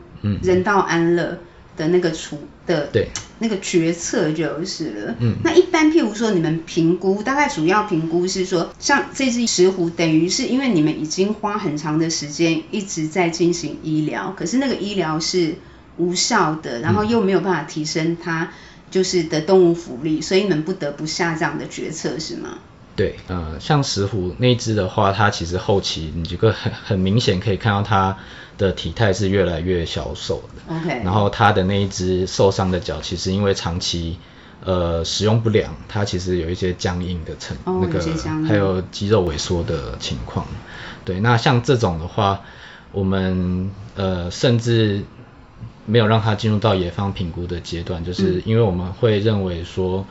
[0.42, 1.40] 人道安乐
[1.76, 2.38] 的那个处
[2.68, 3.08] 的对
[3.40, 5.16] 那个决策就是了。
[5.18, 15.56] 嗯，那一般譬如说你们评估，大概主要评估是说，像这只石虎，等于是因为你们已经花很长的时间一直在进行医疗，可是那个医疗是
[15.96, 18.52] 无效的，然后又没有办法提升它。
[18.94, 22.58] 就是的动物福利，所以你们不得不下这样的决策，是吗？
[22.94, 28.16] 对，呃，像石虎那只的话，它其实后期你这个很很明显可以看到它
[28.56, 30.76] 的体态是越来越消瘦的。
[30.76, 31.02] OK。
[31.02, 34.16] 然后它的那一只受伤的脚，其实因为长期
[34.62, 38.00] 呃使用不良，它其实有一些僵硬的成、oh, 那个，
[38.46, 40.46] 还有肌肉萎缩的情况。
[41.04, 42.42] 对，那像这种的话，
[42.92, 45.02] 我们呃甚至。
[45.86, 50.06] 没有让他进入到野放评估的阶段，就是因为我们会认为说，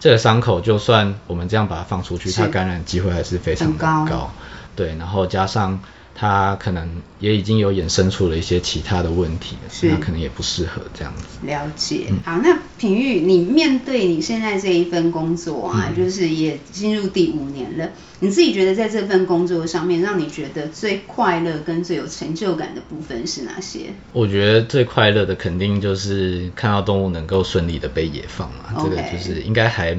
[0.00, 4.30] 这个伤口就算我们这样把它放出去，它感染机会还是非常的高，高。
[4.76, 5.80] 对，然后加上。
[6.14, 11.24] 他可能也已经有衍生出了一些其他的问题，是那可能也不适合这样子。
[11.42, 12.06] 了解。
[12.10, 17.88] 嗯、好，那品玉，你面对你现在这一份工作啊，嗯、就是也进入第五年了，
[18.20, 23.86] 你自己觉得在这份工作上面，让你觉得最快乐跟最有成就感的部分是哪些？
[24.12, 29.96] 我觉得最快乐的肯定就是看到动物能够顺利的被野放嘛这个就是应该还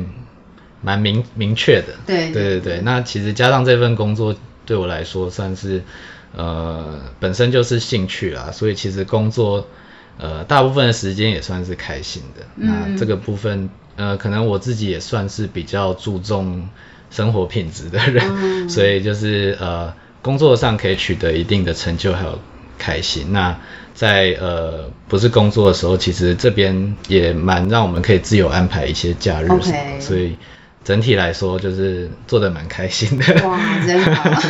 [0.81, 1.95] 蛮明明确的。
[2.05, 2.81] 对对对对。
[2.81, 4.35] 那其实加上这份工作。
[4.65, 5.83] 对我来说算是，
[6.35, 9.67] 呃，本身就是兴趣啦，所以其实工作，
[10.17, 12.45] 呃，大部分的时间也算是开心的。
[12.55, 12.67] 嗯。
[12.67, 16.69] 那这个部分，呃，可能我自己也算是比较注重
[17.11, 22.39] 生活品质的人，嗯、 所以就是呃，工作上可以取得一定的成就还有
[22.77, 23.31] 开心。
[23.31, 23.59] 那
[23.93, 30.37] 在呃不是工作的时候，其实这边也蛮让我们可以自由安排一些假日什么.所以。
[30.83, 33.47] 整体来说就是做的蛮开心的。
[33.47, 34.29] 哇，真好，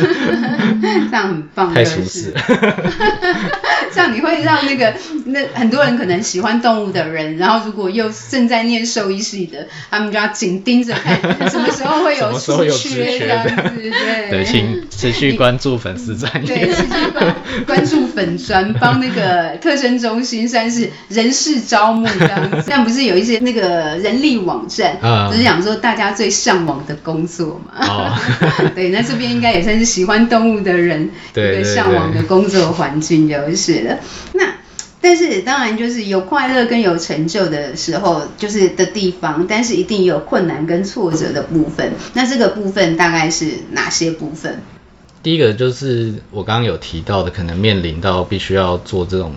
[1.10, 1.72] 这样很棒。
[1.72, 2.40] 太舒适了。
[3.92, 4.92] 这样你会让那个
[5.26, 11.16] 那很多人可能喜欢动物的人，然后如果又正在念兽医系的，他们就要紧盯着看
[11.48, 13.54] 什么时候会有 出缺这样子。
[13.76, 16.56] 对，对，请持续关注粉丝专业。
[16.56, 22.62] 对，持续关关注粉专，帮那个特生中心算是人事招募这样子。
[22.66, 27.86] 这样不是有一些那个人力网站，嗯、只是想说大家最向往的工作嘛。
[27.86, 28.18] 哦、
[28.74, 33.98] 对，那这边应该也算是喜欢动物的人一个向往的工作环境就是了。
[34.32, 34.54] 那，
[35.00, 41.92] 但是当然就是有快乐跟有成就的时候，就是的地方，但是一定有困难跟挫折的部分。
[42.14, 44.60] 那这个部分大概是哪些部分？
[45.22, 49.32] 第一个就是我刚刚有提到的，可能面临到必须要做这种，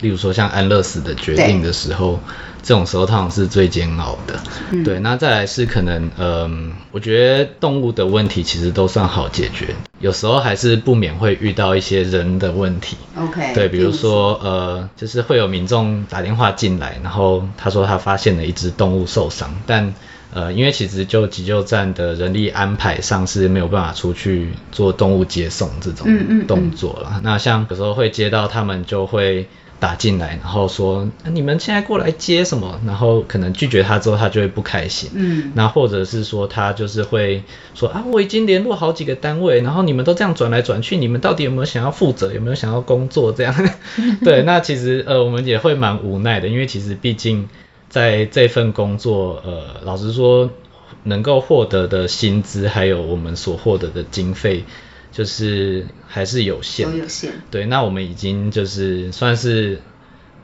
[0.00, 2.20] 例如说像安乐死的决定的时候。
[2.62, 4.38] 这种时候，通常是最煎熬的。
[4.70, 6.50] 嗯、对，那再来是可能，嗯、呃，
[6.92, 12.96] 我觉得动物的问题其实都算好解决，有时候还是不免会遇到一些人的问题。
[13.16, 13.54] OK。
[13.54, 19.94] 对，比如说，呃，就是会有民众打电话进来，然后他说他发现了一只动物受伤，但
[20.30, 26.06] 呃，因为其实就急救站的人力安排上是没有办法出去做动物接送这种
[26.46, 27.12] 动作了。
[27.12, 27.20] 嗯嗯嗯。
[27.24, 29.46] 那像有时候会接到他们就会。
[29.80, 32.80] 打进来，然后说你们现在过来接什么？
[32.84, 35.10] 然后可能拒绝他之后，他就会不开心。
[35.14, 42.32] 嗯，那或者是说他就是会说啊，我已经联络好几个单位，然后你们都这样转来转去，你们到底有没有想要负责？
[42.32, 43.32] 有没有想要工作？
[43.32, 43.54] 这样，
[44.24, 47.48] 对，那其实呃我们也会蛮无奈的，因为其实毕竟
[47.88, 50.50] 在这份工作，呃，老实说
[51.04, 54.64] 能够获得的薪资还有我们所获得的经费。
[55.18, 57.32] 就是还是有限，有限。
[57.50, 59.80] 对，那我们已经就是算是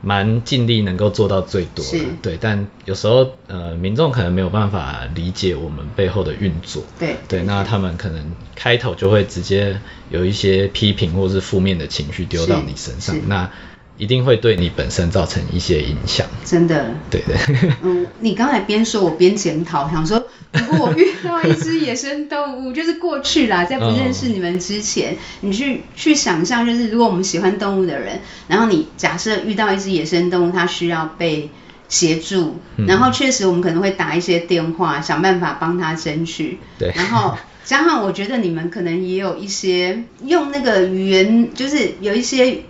[0.01, 2.05] 蛮尽力能够做到最多了。
[2.21, 6.83] 对，但有时候呃，民众可能没有办法理解我们背后的运作。
[6.99, 13.15] 对，对，那他们可能开头就会直接有一些批评或是负面的情绪丢到你身上。
[13.29, 13.49] 那
[13.97, 16.93] 一定会对你本身造成一些影响，真的。
[17.09, 17.35] 对对。
[17.81, 31.49] 嗯，你刚才边说，我边检讨，想说，如果我遇到一只野生动物，就是过去啦，在不认识你们之前，嗯、你去去想象，就是如果我们喜欢动物的人，然后你假设遇到一只野生动物，它需要被
[31.87, 36.59] 协助，嗯、然后确实我们可能会打一些电话，想办法帮他争取。
[36.77, 36.91] 对。
[36.93, 42.63] 然后加上我觉得你们可能也有一些用那个语言，就是有一些。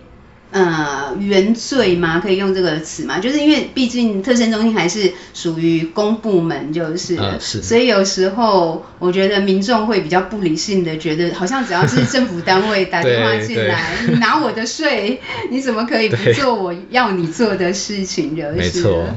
[0.56, 2.22] 呃，原罪吗？
[2.22, 3.20] 可以用这个词吗？
[3.20, 15.20] 就是因为毕竟特生中心还是属于公部门，就是，呃、是，所以有时候我觉得民众会比较不理性的觉得，好像只要是政府单位打电话进来，你拿我的税，
[15.52, 18.34] 你怎么可以不做我要你做的事情？
[18.34, 19.08] 就是，没错，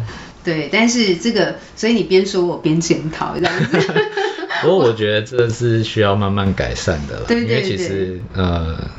[0.42, 0.68] 对。
[0.72, 3.78] 但是这个，所以你边说我边检讨这样子。
[4.62, 8.90] 不过我觉得这是需要慢慢改善的啦，对对对，因为其实呃，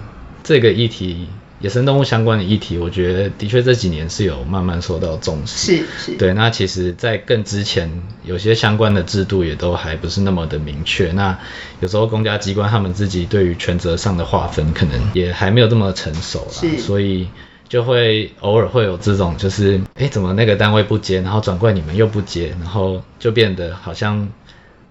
[0.42, 1.28] 这个议题。
[1.62, 5.76] 野生动物相关的议题，我觉得的确这几年是有慢慢受到重视。
[5.76, 6.18] 是是。
[6.18, 11.12] 对，那其实，在更之前，有些相关的制度也都还不是那么的明确。
[11.12, 11.38] 那
[11.82, 16.52] 有时候公家机关他们自己对于权责上的划分，可能也还没有这么成熟啦。
[16.52, 16.78] 是。
[16.80, 17.28] 所以
[17.68, 24.30] 就会偶尔会有这种，就是，哎，怎么那个单位不接，然后转过来你们又不接，然后就变得好像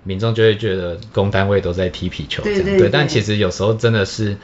[0.05, 2.61] 民众就会觉得公单位都在踢皮球这样。
[2.61, 2.89] 对对对。
[2.89, 4.37] 对，但其实有时候真的是。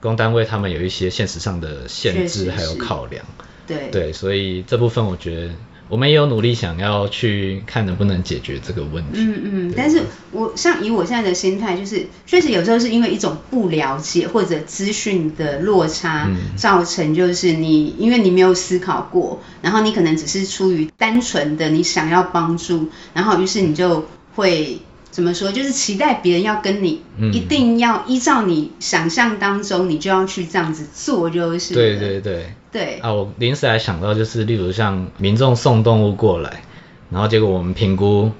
[0.00, 3.24] 公单位他们有一些现实上的限制，还有考量，
[3.66, 5.50] 对对，所以这部分我觉得
[5.88, 9.18] 我们也有努力想要去看能不能解决这个问题。
[9.18, 24.80] 嗯嗯，但是我像以我现在的心态，就是确实有时候是因为一种不了解或者资讯的落差造成，就是你因为你没有思考过，然后你可能只是出于单纯的你想要帮助，然后于是你就会。
[25.20, 25.52] 怎么说？
[25.52, 31.74] 就是期待别人要跟你，嗯、一定要依照你想象当中，你就要去这样子做，就是。
[31.74, 32.54] 对对对。
[32.72, 32.98] 对。
[33.00, 36.62] 啊，我临时还想到，就是例如像民众送动物过来，
[37.10, 38.32] 然后结果我们评估，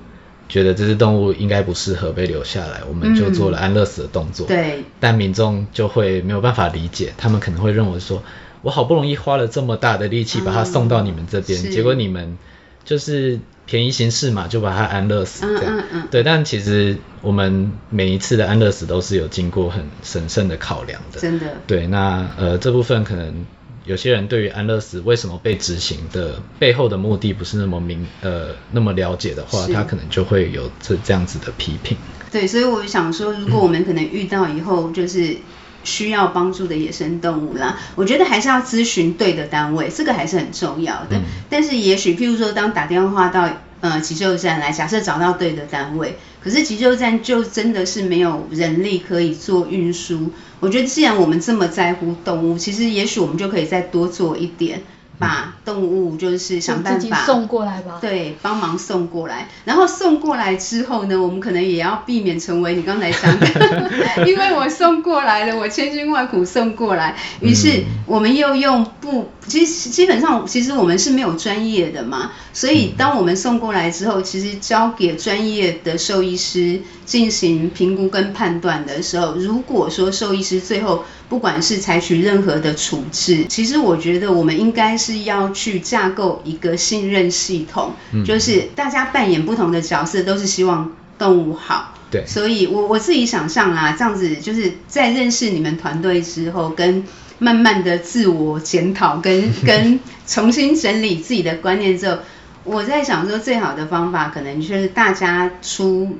[0.48, 4.46] 觉得这只动物应该不适合被留下来，我们就做了安乐死的动作。
[4.46, 4.84] 嗯、对。
[5.00, 8.22] 但民众就会没有办法理解，他们可能会认为说，
[8.62, 12.38] 我好不容易花了这么大的力气把它送到你们这边，嗯、结果你们
[12.86, 13.38] 就是。
[13.70, 15.76] 便宜行事嘛，就把它安乐死这样。
[15.76, 16.08] 嗯嗯嗯。
[16.10, 21.20] 对，但其实我们每一次的安乐死都是有经过很审慎的考量的。
[21.20, 21.46] 真的。
[21.68, 23.46] 对，那呃这部分可能
[23.84, 31.96] 有些人对于安乐死为什么被执行的背后的目的不是那么明呃那么了解的话，他可能就会有这这样子的批评。
[32.32, 35.36] 对，所以我想说，如果我们可能遇到以后就是。
[35.84, 41.16] 需要帮助的野生动物啦，我觉得还是要咨询对的单位，这个还是很重要的。
[41.16, 43.48] 嗯、但是也许，譬如说，当打电话到
[43.80, 50.32] 呃急救站来，假设找到对的单位，可是急救站就真的是没有人力可以做运输。
[50.60, 54.82] 我觉得既然我们这么在乎动物，其实也许我们就可以再多做一点。
[55.20, 59.46] 把动物就是想办法送过来吧，对，帮忙送过来。
[59.66, 63.46] 然后送过来之后呢，我们可能也要避免成为你刚才讲的，
[64.26, 91.94] 因为我送过来了，我千辛万苦送过来，于是我们又用不，其实基本上其实我们是没有专业的嘛，所以当我们送过来之后，其实交给专业的兽医师进行评估跟判断的时候，如果说兽医师最后不管是采取任何的处置，其实我觉得我们应该是要去架构一个信任系统，嗯、就是大家扮演不同的角色，都是希望动物好。
[92.10, 97.04] 对，所以我我自己想象啊，这样子就是在认识你们团队之后，跟
[97.40, 102.18] 慢慢的自我检讨，跟 跟重新整理自己的观念之后，
[102.62, 106.18] 我在想说，最好的方法可能就是大家出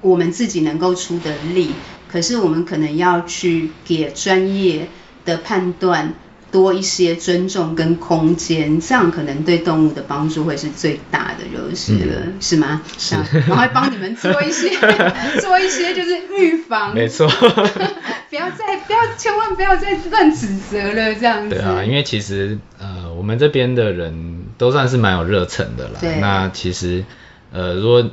[0.00, 1.70] 我们自己能够出的力。
[2.10, 4.88] 可是我们可能要去给专业
[5.24, 6.14] 的判断
[6.52, 12.82] 多一些尊重跟空间，这样可能对动物的帮助会是最大的，就是了，嗯、是吗？
[12.98, 13.16] 是，
[13.48, 14.68] 然后帮你们做一些
[15.40, 17.26] 做一些就是预防，没错，
[18.28, 21.56] 不要再不要千万不要再乱指责了，这样子。
[21.56, 25.98] 对啊，因为其实呃我们这边的人都算是蛮有热忱的啦。
[26.00, 26.20] 对。
[26.20, 27.04] 那其实
[27.50, 28.10] 呃如果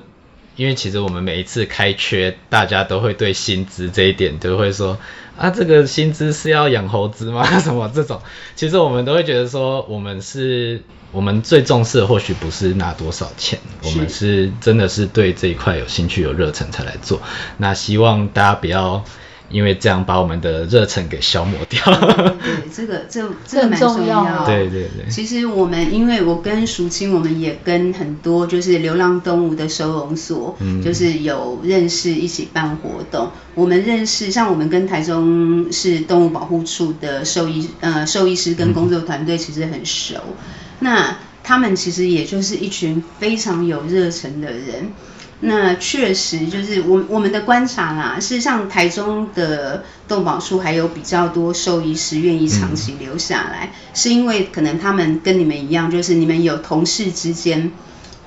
[0.55, 4.97] 因为其实我们每一次开缺，大家都会对薪资这一点都会说
[5.39, 7.45] 啊，这个薪资是要养猴子吗？
[7.59, 8.21] 什么这种？
[8.55, 10.83] 其实我们都会觉得说，我们是，
[11.13, 17.21] 我们最重视的或许不是拿多少钱，我们是真的是对这一块有兴趣、有热忱才来做。
[17.57, 19.05] 那希望大家不要。
[19.49, 21.83] 因为这样把我们的热忱给消磨掉。
[21.83, 24.45] 对，这个这这个蛮重要。
[24.45, 25.09] 对对对。
[25.09, 33.31] 其实我们，因为我跟淑清，我们也跟很多就是流浪动物的收容所，嗯，就是有认识，一起办活动。
[33.55, 40.15] 我们认识，像我们跟台中市动物保护处的兽医呃兽医师跟工作团队其实很熟。
[40.15, 40.33] 嗯。
[40.79, 44.91] 那他们其实也就是一群非常有热忱的人。
[45.41, 57.71] 那确实就是我我们的观察啦，事实上台中的动保处还有比较多兽医师愿意长期留下来，嗯，是因为可能他们跟你们一样，就是你们有同事之间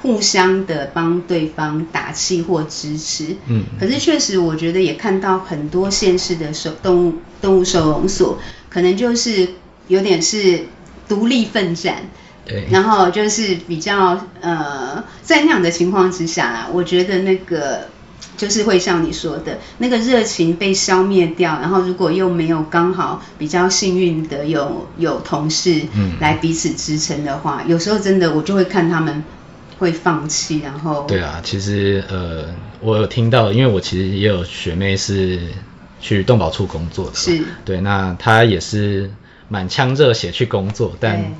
[0.00, 3.36] 互相的帮对方打气或支持。
[3.46, 8.38] 嗯，可是确实我觉得也看到很多县市的收动物动物收容所，
[8.70, 9.50] 可能就是
[9.86, 10.64] 有点是
[11.08, 12.04] 独立奋战。
[12.44, 17.86] 对，然后就是比较呃，在那样的情况之下啦，我觉得那个
[18.36, 25.82] 就是会像你说的，那个热情被消灭掉，然后如果又没有刚好比较幸运的有有同事
[26.18, 29.22] 来彼此支撑的话，嗯，有时候真的我就会看他们
[29.78, 32.46] 会放弃，然后对啊，其实呃，
[32.80, 35.38] 我有听到，因为我其实也有学妹是
[36.00, 39.12] 去动保处工作的，是，对，那她也是
[39.48, 41.32] 满腔热血去工作，但。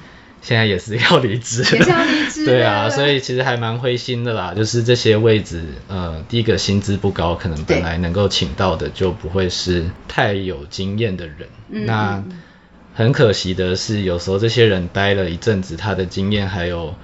[0.43, 4.53] 现在也是要离职，也是要离职，对啊，所以其实还蛮灰心的啦。
[4.55, 11.49] 就是这些位置，呃，第一个薪资不高，可能本来能够请到的就不会是太有经验的人。
[11.68, 12.24] 那
[12.93, 16.97] 很可惜的是，有时候这些人待了一阵子，他的经验还有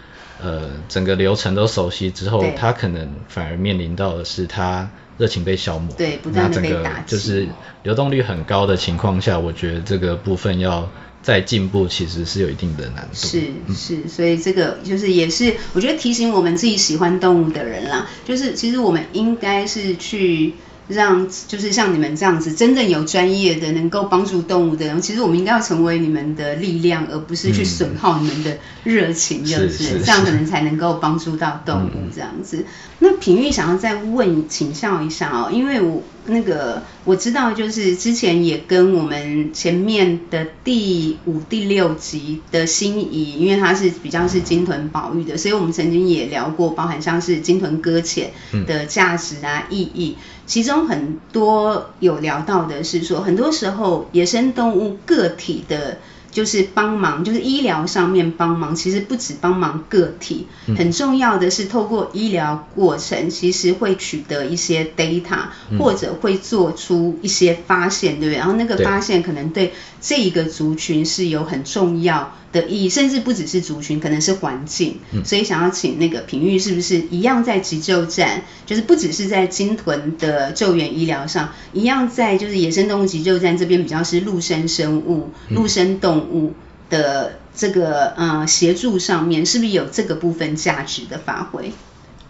[0.43, 6.83] 呃整个流程都熟悉之后，他可能反而面临到的是他热情被消磨，对，不断的被打击。
[6.83, 7.49] 那整个就是
[7.85, 10.91] 流动率很高的情况下，我觉得这个部分要。
[11.29, 13.29] 再进步其实是有一定的难度。
[13.29, 13.43] 是
[13.77, 20.55] 是，所以这个就是也是我觉得提醒我们自己喜欢动物的人啦，就是其实我们应该是去。
[20.89, 32.59] 让就是像你们这样子真正有专业的能够帮助动物的人，其实我们应该要成为你们的力量，而不是去损耗你们的热情，就是，这样可能才能够帮助到动物这样子。
[32.59, 32.65] 嗯、
[33.01, 48.31] 那品玉想要再问请教一下哦，因为我那个我知道就是之前也跟我们前面的第五、第六集的心仪，因为它是比较是金豚保育的，所以我们曾经也聊过，包含像是金豚搁浅
[48.67, 50.17] 的价值啊、意义。
[50.49, 55.99] 其中很多有聊到的是说，很多时候野生动物个体的。
[56.31, 60.47] 就是帮忙，就是医疗上面帮忙，其实不止帮忙个体，
[60.77, 65.47] 很重要的是透过医疗过程，其实会取得一些 data，
[65.79, 68.39] 或者会做出一些发现，对不对？
[68.39, 74.99] 然后那个发现可能对这一个族群是有很重要的意义，甚至不只是族群，可能是环境。
[75.25, 86.29] 所以想要请那个品玉，是不是一样在急救站，就是不只是在鲸豚的救援医疗上，一样在就是野生动物急救站这边比较是陆生生物、陆生动物。
[86.29, 86.53] 物
[86.91, 91.73] 的这个呃协助上面，是不是有这个部分价值的发挥？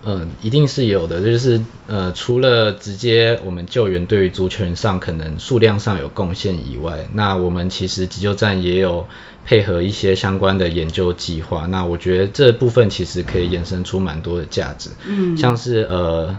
[0.05, 9.07] 嗯，一定是有的，就是呃，除了直接我们救援对于族群上可能数量上有贡献以外，那我们其实急救站也有
[9.45, 11.67] 配合一些相关的研究计划。
[11.67, 16.39] 那我觉得这部分其实可以衍生出蛮多的价值，嗯，像是呃，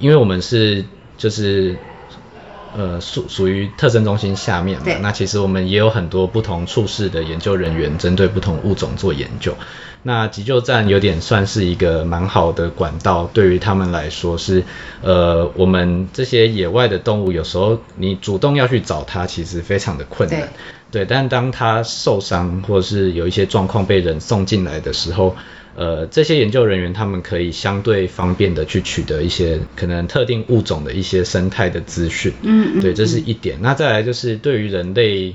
[0.00, 0.84] 因为我们是
[1.18, 1.76] 就是。
[2.76, 9.56] 呃，属属于特生中心下面嘛，那其实我们也有很多不同处室的研究人员，针对不同物种做研究。
[10.04, 14.62] 那急救站有点算是一个蛮好的管道，对于他们来说是，
[15.02, 20.40] 呃，我们这些野外的动物，有时候你主动要去找它，其实非常的困难。
[20.92, 25.34] 对，对，但当它受伤或者是有一些状况被人送进来的时候。
[25.76, 33.58] 呃，这些研究人员他们可以相对方便的去取得一些可能特定物种的一些生态的资讯，嗯，对，这是一点。
[33.60, 35.34] 那再来就是对于人类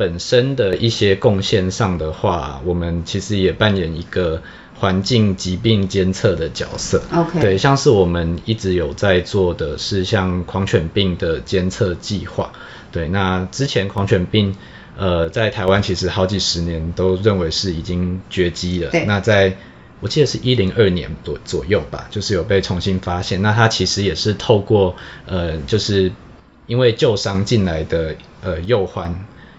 [0.00, 4.40] 本身的一些贡献上的话，我们其实也扮演一个
[4.78, 12.52] 环境疾病监测的角色，OK，对，像是我们一直有在做的是像狂犬病的监测计划，
[12.90, 14.56] 对，那之前狂犬病，
[14.96, 19.54] 呃，在台湾其实好几十年都认为是已经绝迹了，对，那在
[20.00, 23.42] 我记得是一零二年左左右吧，就是有被重新发现。
[23.42, 24.96] 那它其实也是透过
[25.26, 26.10] 呃，就是
[26.66, 29.12] 因为旧伤进来的呃幼獾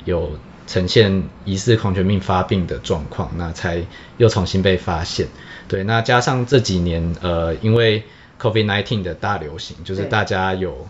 [0.06, 0.32] 有
[0.68, 3.84] 呈现疑似狂犬病发病的状况，那才
[4.18, 5.28] 又重新被发现。
[5.68, 8.04] 对，那加上这几年呃，因为
[8.39, 10.88] COVID-19 的大流行，就是大家有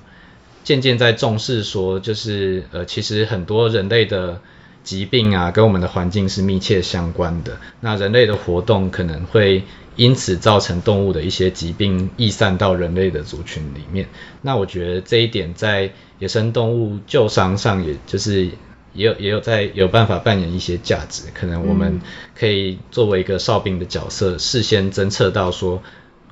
[0.64, 4.42] 渐渐在重视说，就是呃，其实很多人类的。
[4.84, 7.60] 疾病啊，跟我们的环境是密切相关的。
[7.82, 9.62] 那人类的活动可能会
[9.96, 14.08] 因此造成动物的一些疾病溢散到人类的族群里面。
[14.42, 18.50] 那我觉得这一点在野生动物救伤上，也就是
[18.94, 21.24] 也有也有在有办法扮演一些价值。
[21.34, 22.02] 可能我们
[22.36, 25.82] 可以作为一个哨兵的角色，事先侦测到说，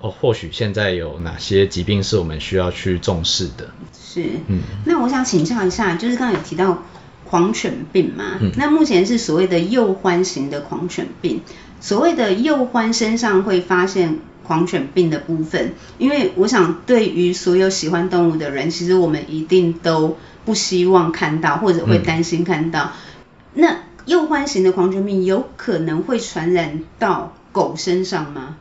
[0.01, 3.69] 哦，或许现在有哪些疾病是我们需要去重视的。
[3.93, 4.61] 是，嗯。
[4.85, 6.83] 那我想请教一下，就是刚刚有提到。
[7.25, 11.41] 狂犬病嘛，嗯，那目前是所谓的幼獾型的狂犬病。
[11.79, 22.91] 所谓的幼獾身上会发现狂犬病的部分，因为我想对于所有喜欢动物的人，其实我们一定都不希望看到，或者会担心看到。
[23.53, 28.57] 嗯，那幼獾型的狂犬病有可能会传染到狗身上吗？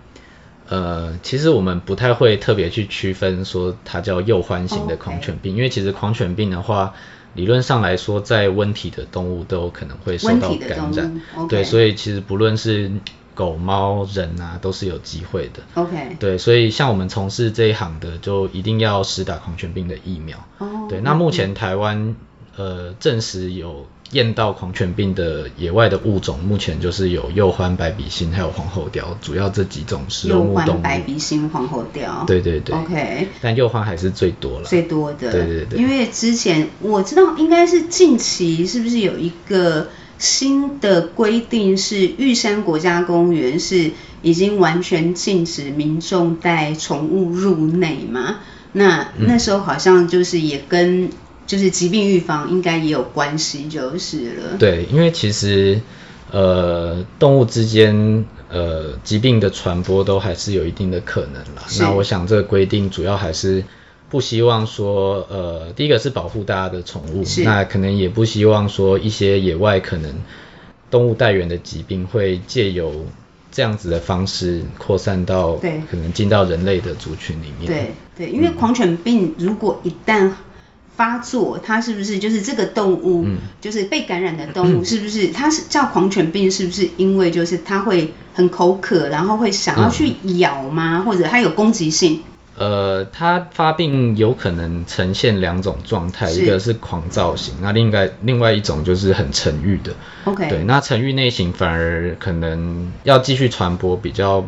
[0.68, 6.94] 呃，其实我们不太会特别去区分说它叫幼獾型的狂犬病.因为其实狂犬病的话。
[7.34, 11.46] 理论上来说，在温体的动物都有可能会受到感染，okay.
[11.46, 12.90] 对，所以其实不论是
[13.38, 15.62] 狗、猫、人啊，都是有机会的。
[15.74, 20.44] OK，对，所以像我们从事这一行的，就一定要施打狂犬病的疫苗。
[20.58, 22.16] 哦，对，那目前台湾
[22.56, 23.86] 呃证实有。
[24.12, 30.68] 验到狂犬病的野外的物种，目前就是有幼獾、白鼻心，还有黄喉貂，主要这几种食肉目动物。
[30.68, 32.24] 幼獾、白鼻心、黄喉貂。
[32.24, 32.74] 对对对。
[32.74, 33.28] OK。
[33.42, 34.64] 但幼獾还是最多了。
[34.64, 35.30] 最多的。
[35.30, 35.78] 对对对。
[35.78, 48.40] 因为之前我知道，应该是近期是不是有一个新的规定，是玉山国家公园是已经完全禁止民众带宠物入内嘛？
[48.72, 51.10] 那那时候好像就是也跟。
[51.48, 54.58] 就是疾病预防应该也有关系，就是了。
[54.58, 55.80] 对，因为其实
[56.30, 61.62] 呃动物之间呃疾病的传播都还是有一定的可能啦。
[61.80, 63.64] 那我想这个规定主要还是
[64.10, 70.14] 不希望说呃第一个是保护大家的宠物，那可能也不希望说一些野外可能
[70.90, 73.06] 动物带源的疾病会借由
[73.52, 77.66] 这样子的方式扩散到对可能进到人类的族群里面。
[77.66, 80.32] 对对，因为狂犬病如果一旦
[80.96, 86.50] 发作，它是不是就是这个动物，嗯、就是被感染的动物，是不是它是叫狂犬病？
[86.50, 90.98] 是不是因为就是它会很口渴，然后会想要去咬吗？
[90.98, 92.22] 嗯、或者它有攻击性？
[92.58, 99.94] 呃，它发病有可能呈现两种状态，一个是狂躁型，那另外另外一种就是很沉郁的。
[100.24, 104.44] OK，对，那沉郁类型反而可能要继续传播比较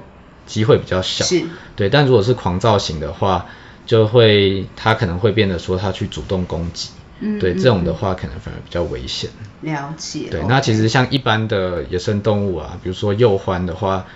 [0.47, 1.25] 机会比较小。
[1.25, 1.45] 是，
[1.77, 3.47] 对，但如果是狂躁型的话。
[3.87, 9.31] 就会，它可能会变得说，它去主动攻击，嗯，对，这种的话可能反而比较危险。
[9.63, 10.29] 了解。
[10.31, 14.07] 对，那其实像一般的野生动物啊，比如说幼獾的话，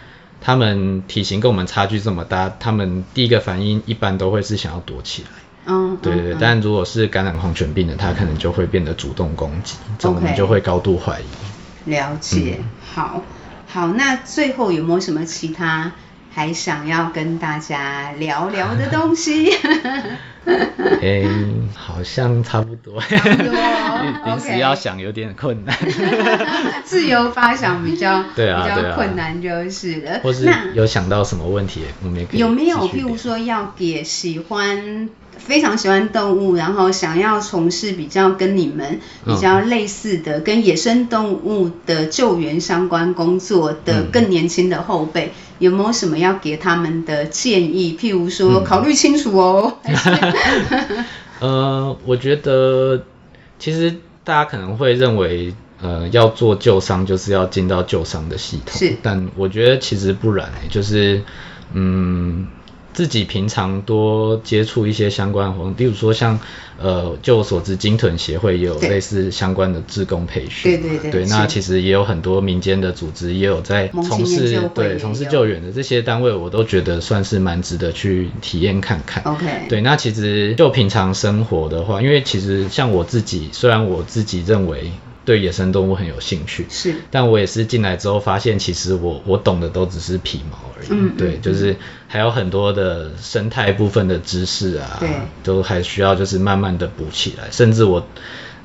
[0.45, 5.28] 它们体型跟我们差距这么大，他们第一个反应一般都会是想要躲起来。
[5.64, 6.34] 嗯，对对对。
[6.34, 11.90] 嗯，但如果是感染狂犬病的，他可能就会变得主动攻击，这种我们就会高度怀疑。
[11.90, 12.59] 了解。
[12.61, 12.64] 嗯，
[12.95, 13.22] 好，
[13.66, 15.92] 好，那最后有没有什么其他？
[16.30, 19.51] 还想要跟大家聊聊的东西。
[21.01, 21.28] 哎、欸，
[21.74, 23.03] 好像差不多。
[24.26, 25.76] 临时要想有点困难。
[26.84, 30.20] 自由发想比较对啊，比较困难就是了。
[30.22, 32.40] 或是有想到什么问题，我们也可以。
[32.40, 35.09] 有没有譬如说要给喜欢？
[35.36, 47.99] 非常喜欢动物，然后想要从事比较跟你们比较类似的、嗯、跟野生动物的救援相关工作的更年轻的后辈，嗯、有没有什么要给他们的建议？
[48.01, 49.78] 譬如说，考虑清楚哦。
[49.82, 49.95] 嗯、
[51.41, 53.03] 呃，我觉得
[53.59, 61.22] 其实大家可能会认为，呃，要做旧商就是要进到旧商的系统，是，但我觉得其实不然，就是
[61.72, 62.47] 嗯。
[62.95, 66.38] 自己平常多接触一些相关活动，例如说像，
[66.78, 70.80] 呃，就我所知，鲸豚协会也有类似相关的志工培训。
[70.80, 71.11] 对对对。
[71.11, 79.22] 对，那其实也有很多民间的组织也有在从事对从事救援的这些单位，我都觉得算是蛮值得去体验看看。
[79.24, 79.47] OK。
[79.68, 84.92] 对，那其实就平常生活的话，因为其实像我自己，虽然我自己认为。
[85.25, 91.77] 对野生动物很有兴趣，是，但我也是进来之后发现，其实我我懂的都只是皮毛而已，嗯，对，就是
[92.09, 95.09] 还有很多的生态部分的知识啊，对，
[95.43, 98.07] 都还需要就是慢慢的补起来，甚至我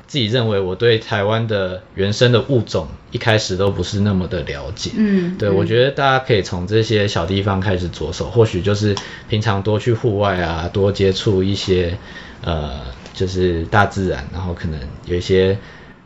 [0.06, 8.94] 自己认为我对台湾的原生的物种一开始都不是那么的了解，嗯，对，我觉得大家可以从这些小地方开始着手，或许就是
[9.30, 11.96] 平常多去户外啊，多接触一些
[12.42, 12.80] 呃，
[13.14, 15.56] 就是大自然，然后可能有一些。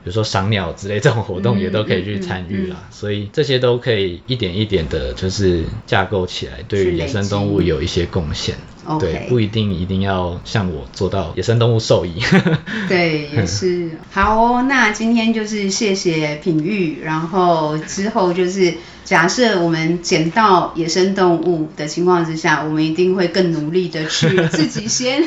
[0.05, 8.55] 比如说赏鸟之类这种活动也都可以去参与啦，嗯嗯嗯嗯、所以这些都可以一点一点的，就是架构起来，对于野生动物有一些贡献。
[9.01, 12.21] 对，不一定一定要像我做到野生动物兽医。
[12.89, 13.91] 对，也是。
[14.11, 18.75] 好哦，那今天就是谢谢品玉，然后之后就是
[19.05, 25.23] 假设我们捡到野生动物的情况之下，我们一定会更努力的去 自己先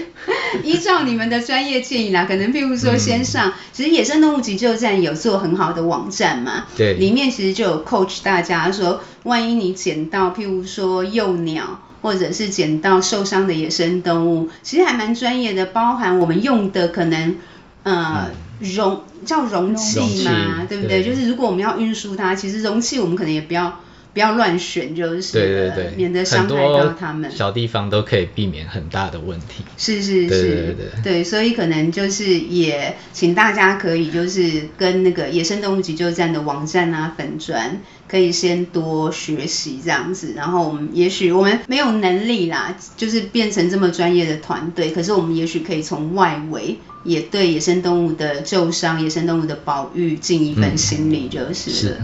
[0.63, 11.81] 依照你们的专业建议啦，可能譬如说先上，嗯、其实野生动物急救站有做很好的网站嘛，对，里面其实就有 coach 大家说，万一你捡到譬如说幼鸟。
[12.07, 17.35] 或者是捡到受伤的野生动物，其实还蛮专业的，包含我们用的可能，
[17.83, 18.31] 呃，
[18.61, 21.03] 容叫容器嘛，对不对？
[21.03, 23.81] 对，就是如果我们要运输它，其实容器我们可能也不要。
[24.13, 27.29] 不要乱选，就是对对对，免得伤害到他们。
[27.29, 29.63] 小地方都可以避免很大的问题。
[29.77, 40.33] 是是是，对对对，对，所以可能就是也请大家可以就是跟那个野生动物急救站的网站啊、粉专，可以先多学习这样子。
[40.35, 51.71] 然后我们也许我们没有能力啦，就是变成这么专业的团队，可是我们也许可以从外围也对野生动物的救伤、野生动物的保育尽一份心力，就是。
[51.71, 51.97] 嗯，是。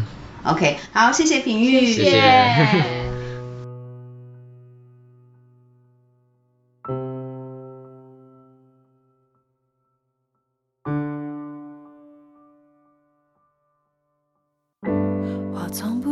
[0.43, 2.21] OK，好，谢谢平玉，谢谢。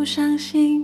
[0.02, 0.84] 不相信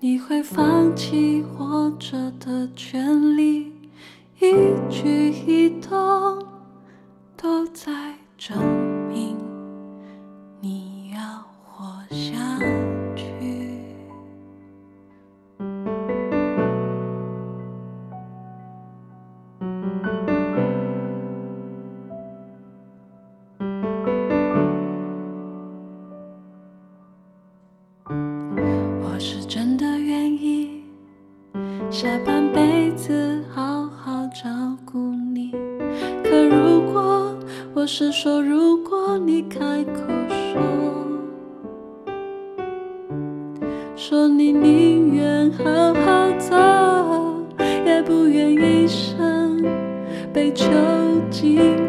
[0.00, 3.72] 你会放弃活着的权利，
[4.40, 6.44] 一举一动
[7.36, 8.58] 都在证
[9.08, 9.36] 明
[10.60, 12.36] 你要活下。
[29.28, 30.84] 是真的愿意
[31.90, 34.48] 下半辈子好好照
[34.84, 34.98] 顾
[35.34, 35.50] 你。
[36.22, 37.36] 可如果
[37.74, 40.00] 我是说如果你开口
[40.30, 40.62] 说
[43.96, 46.54] 说你宁愿好好走
[47.84, 49.60] 也不愿一生
[50.32, 50.70] 被囚
[51.32, 51.85] 禁。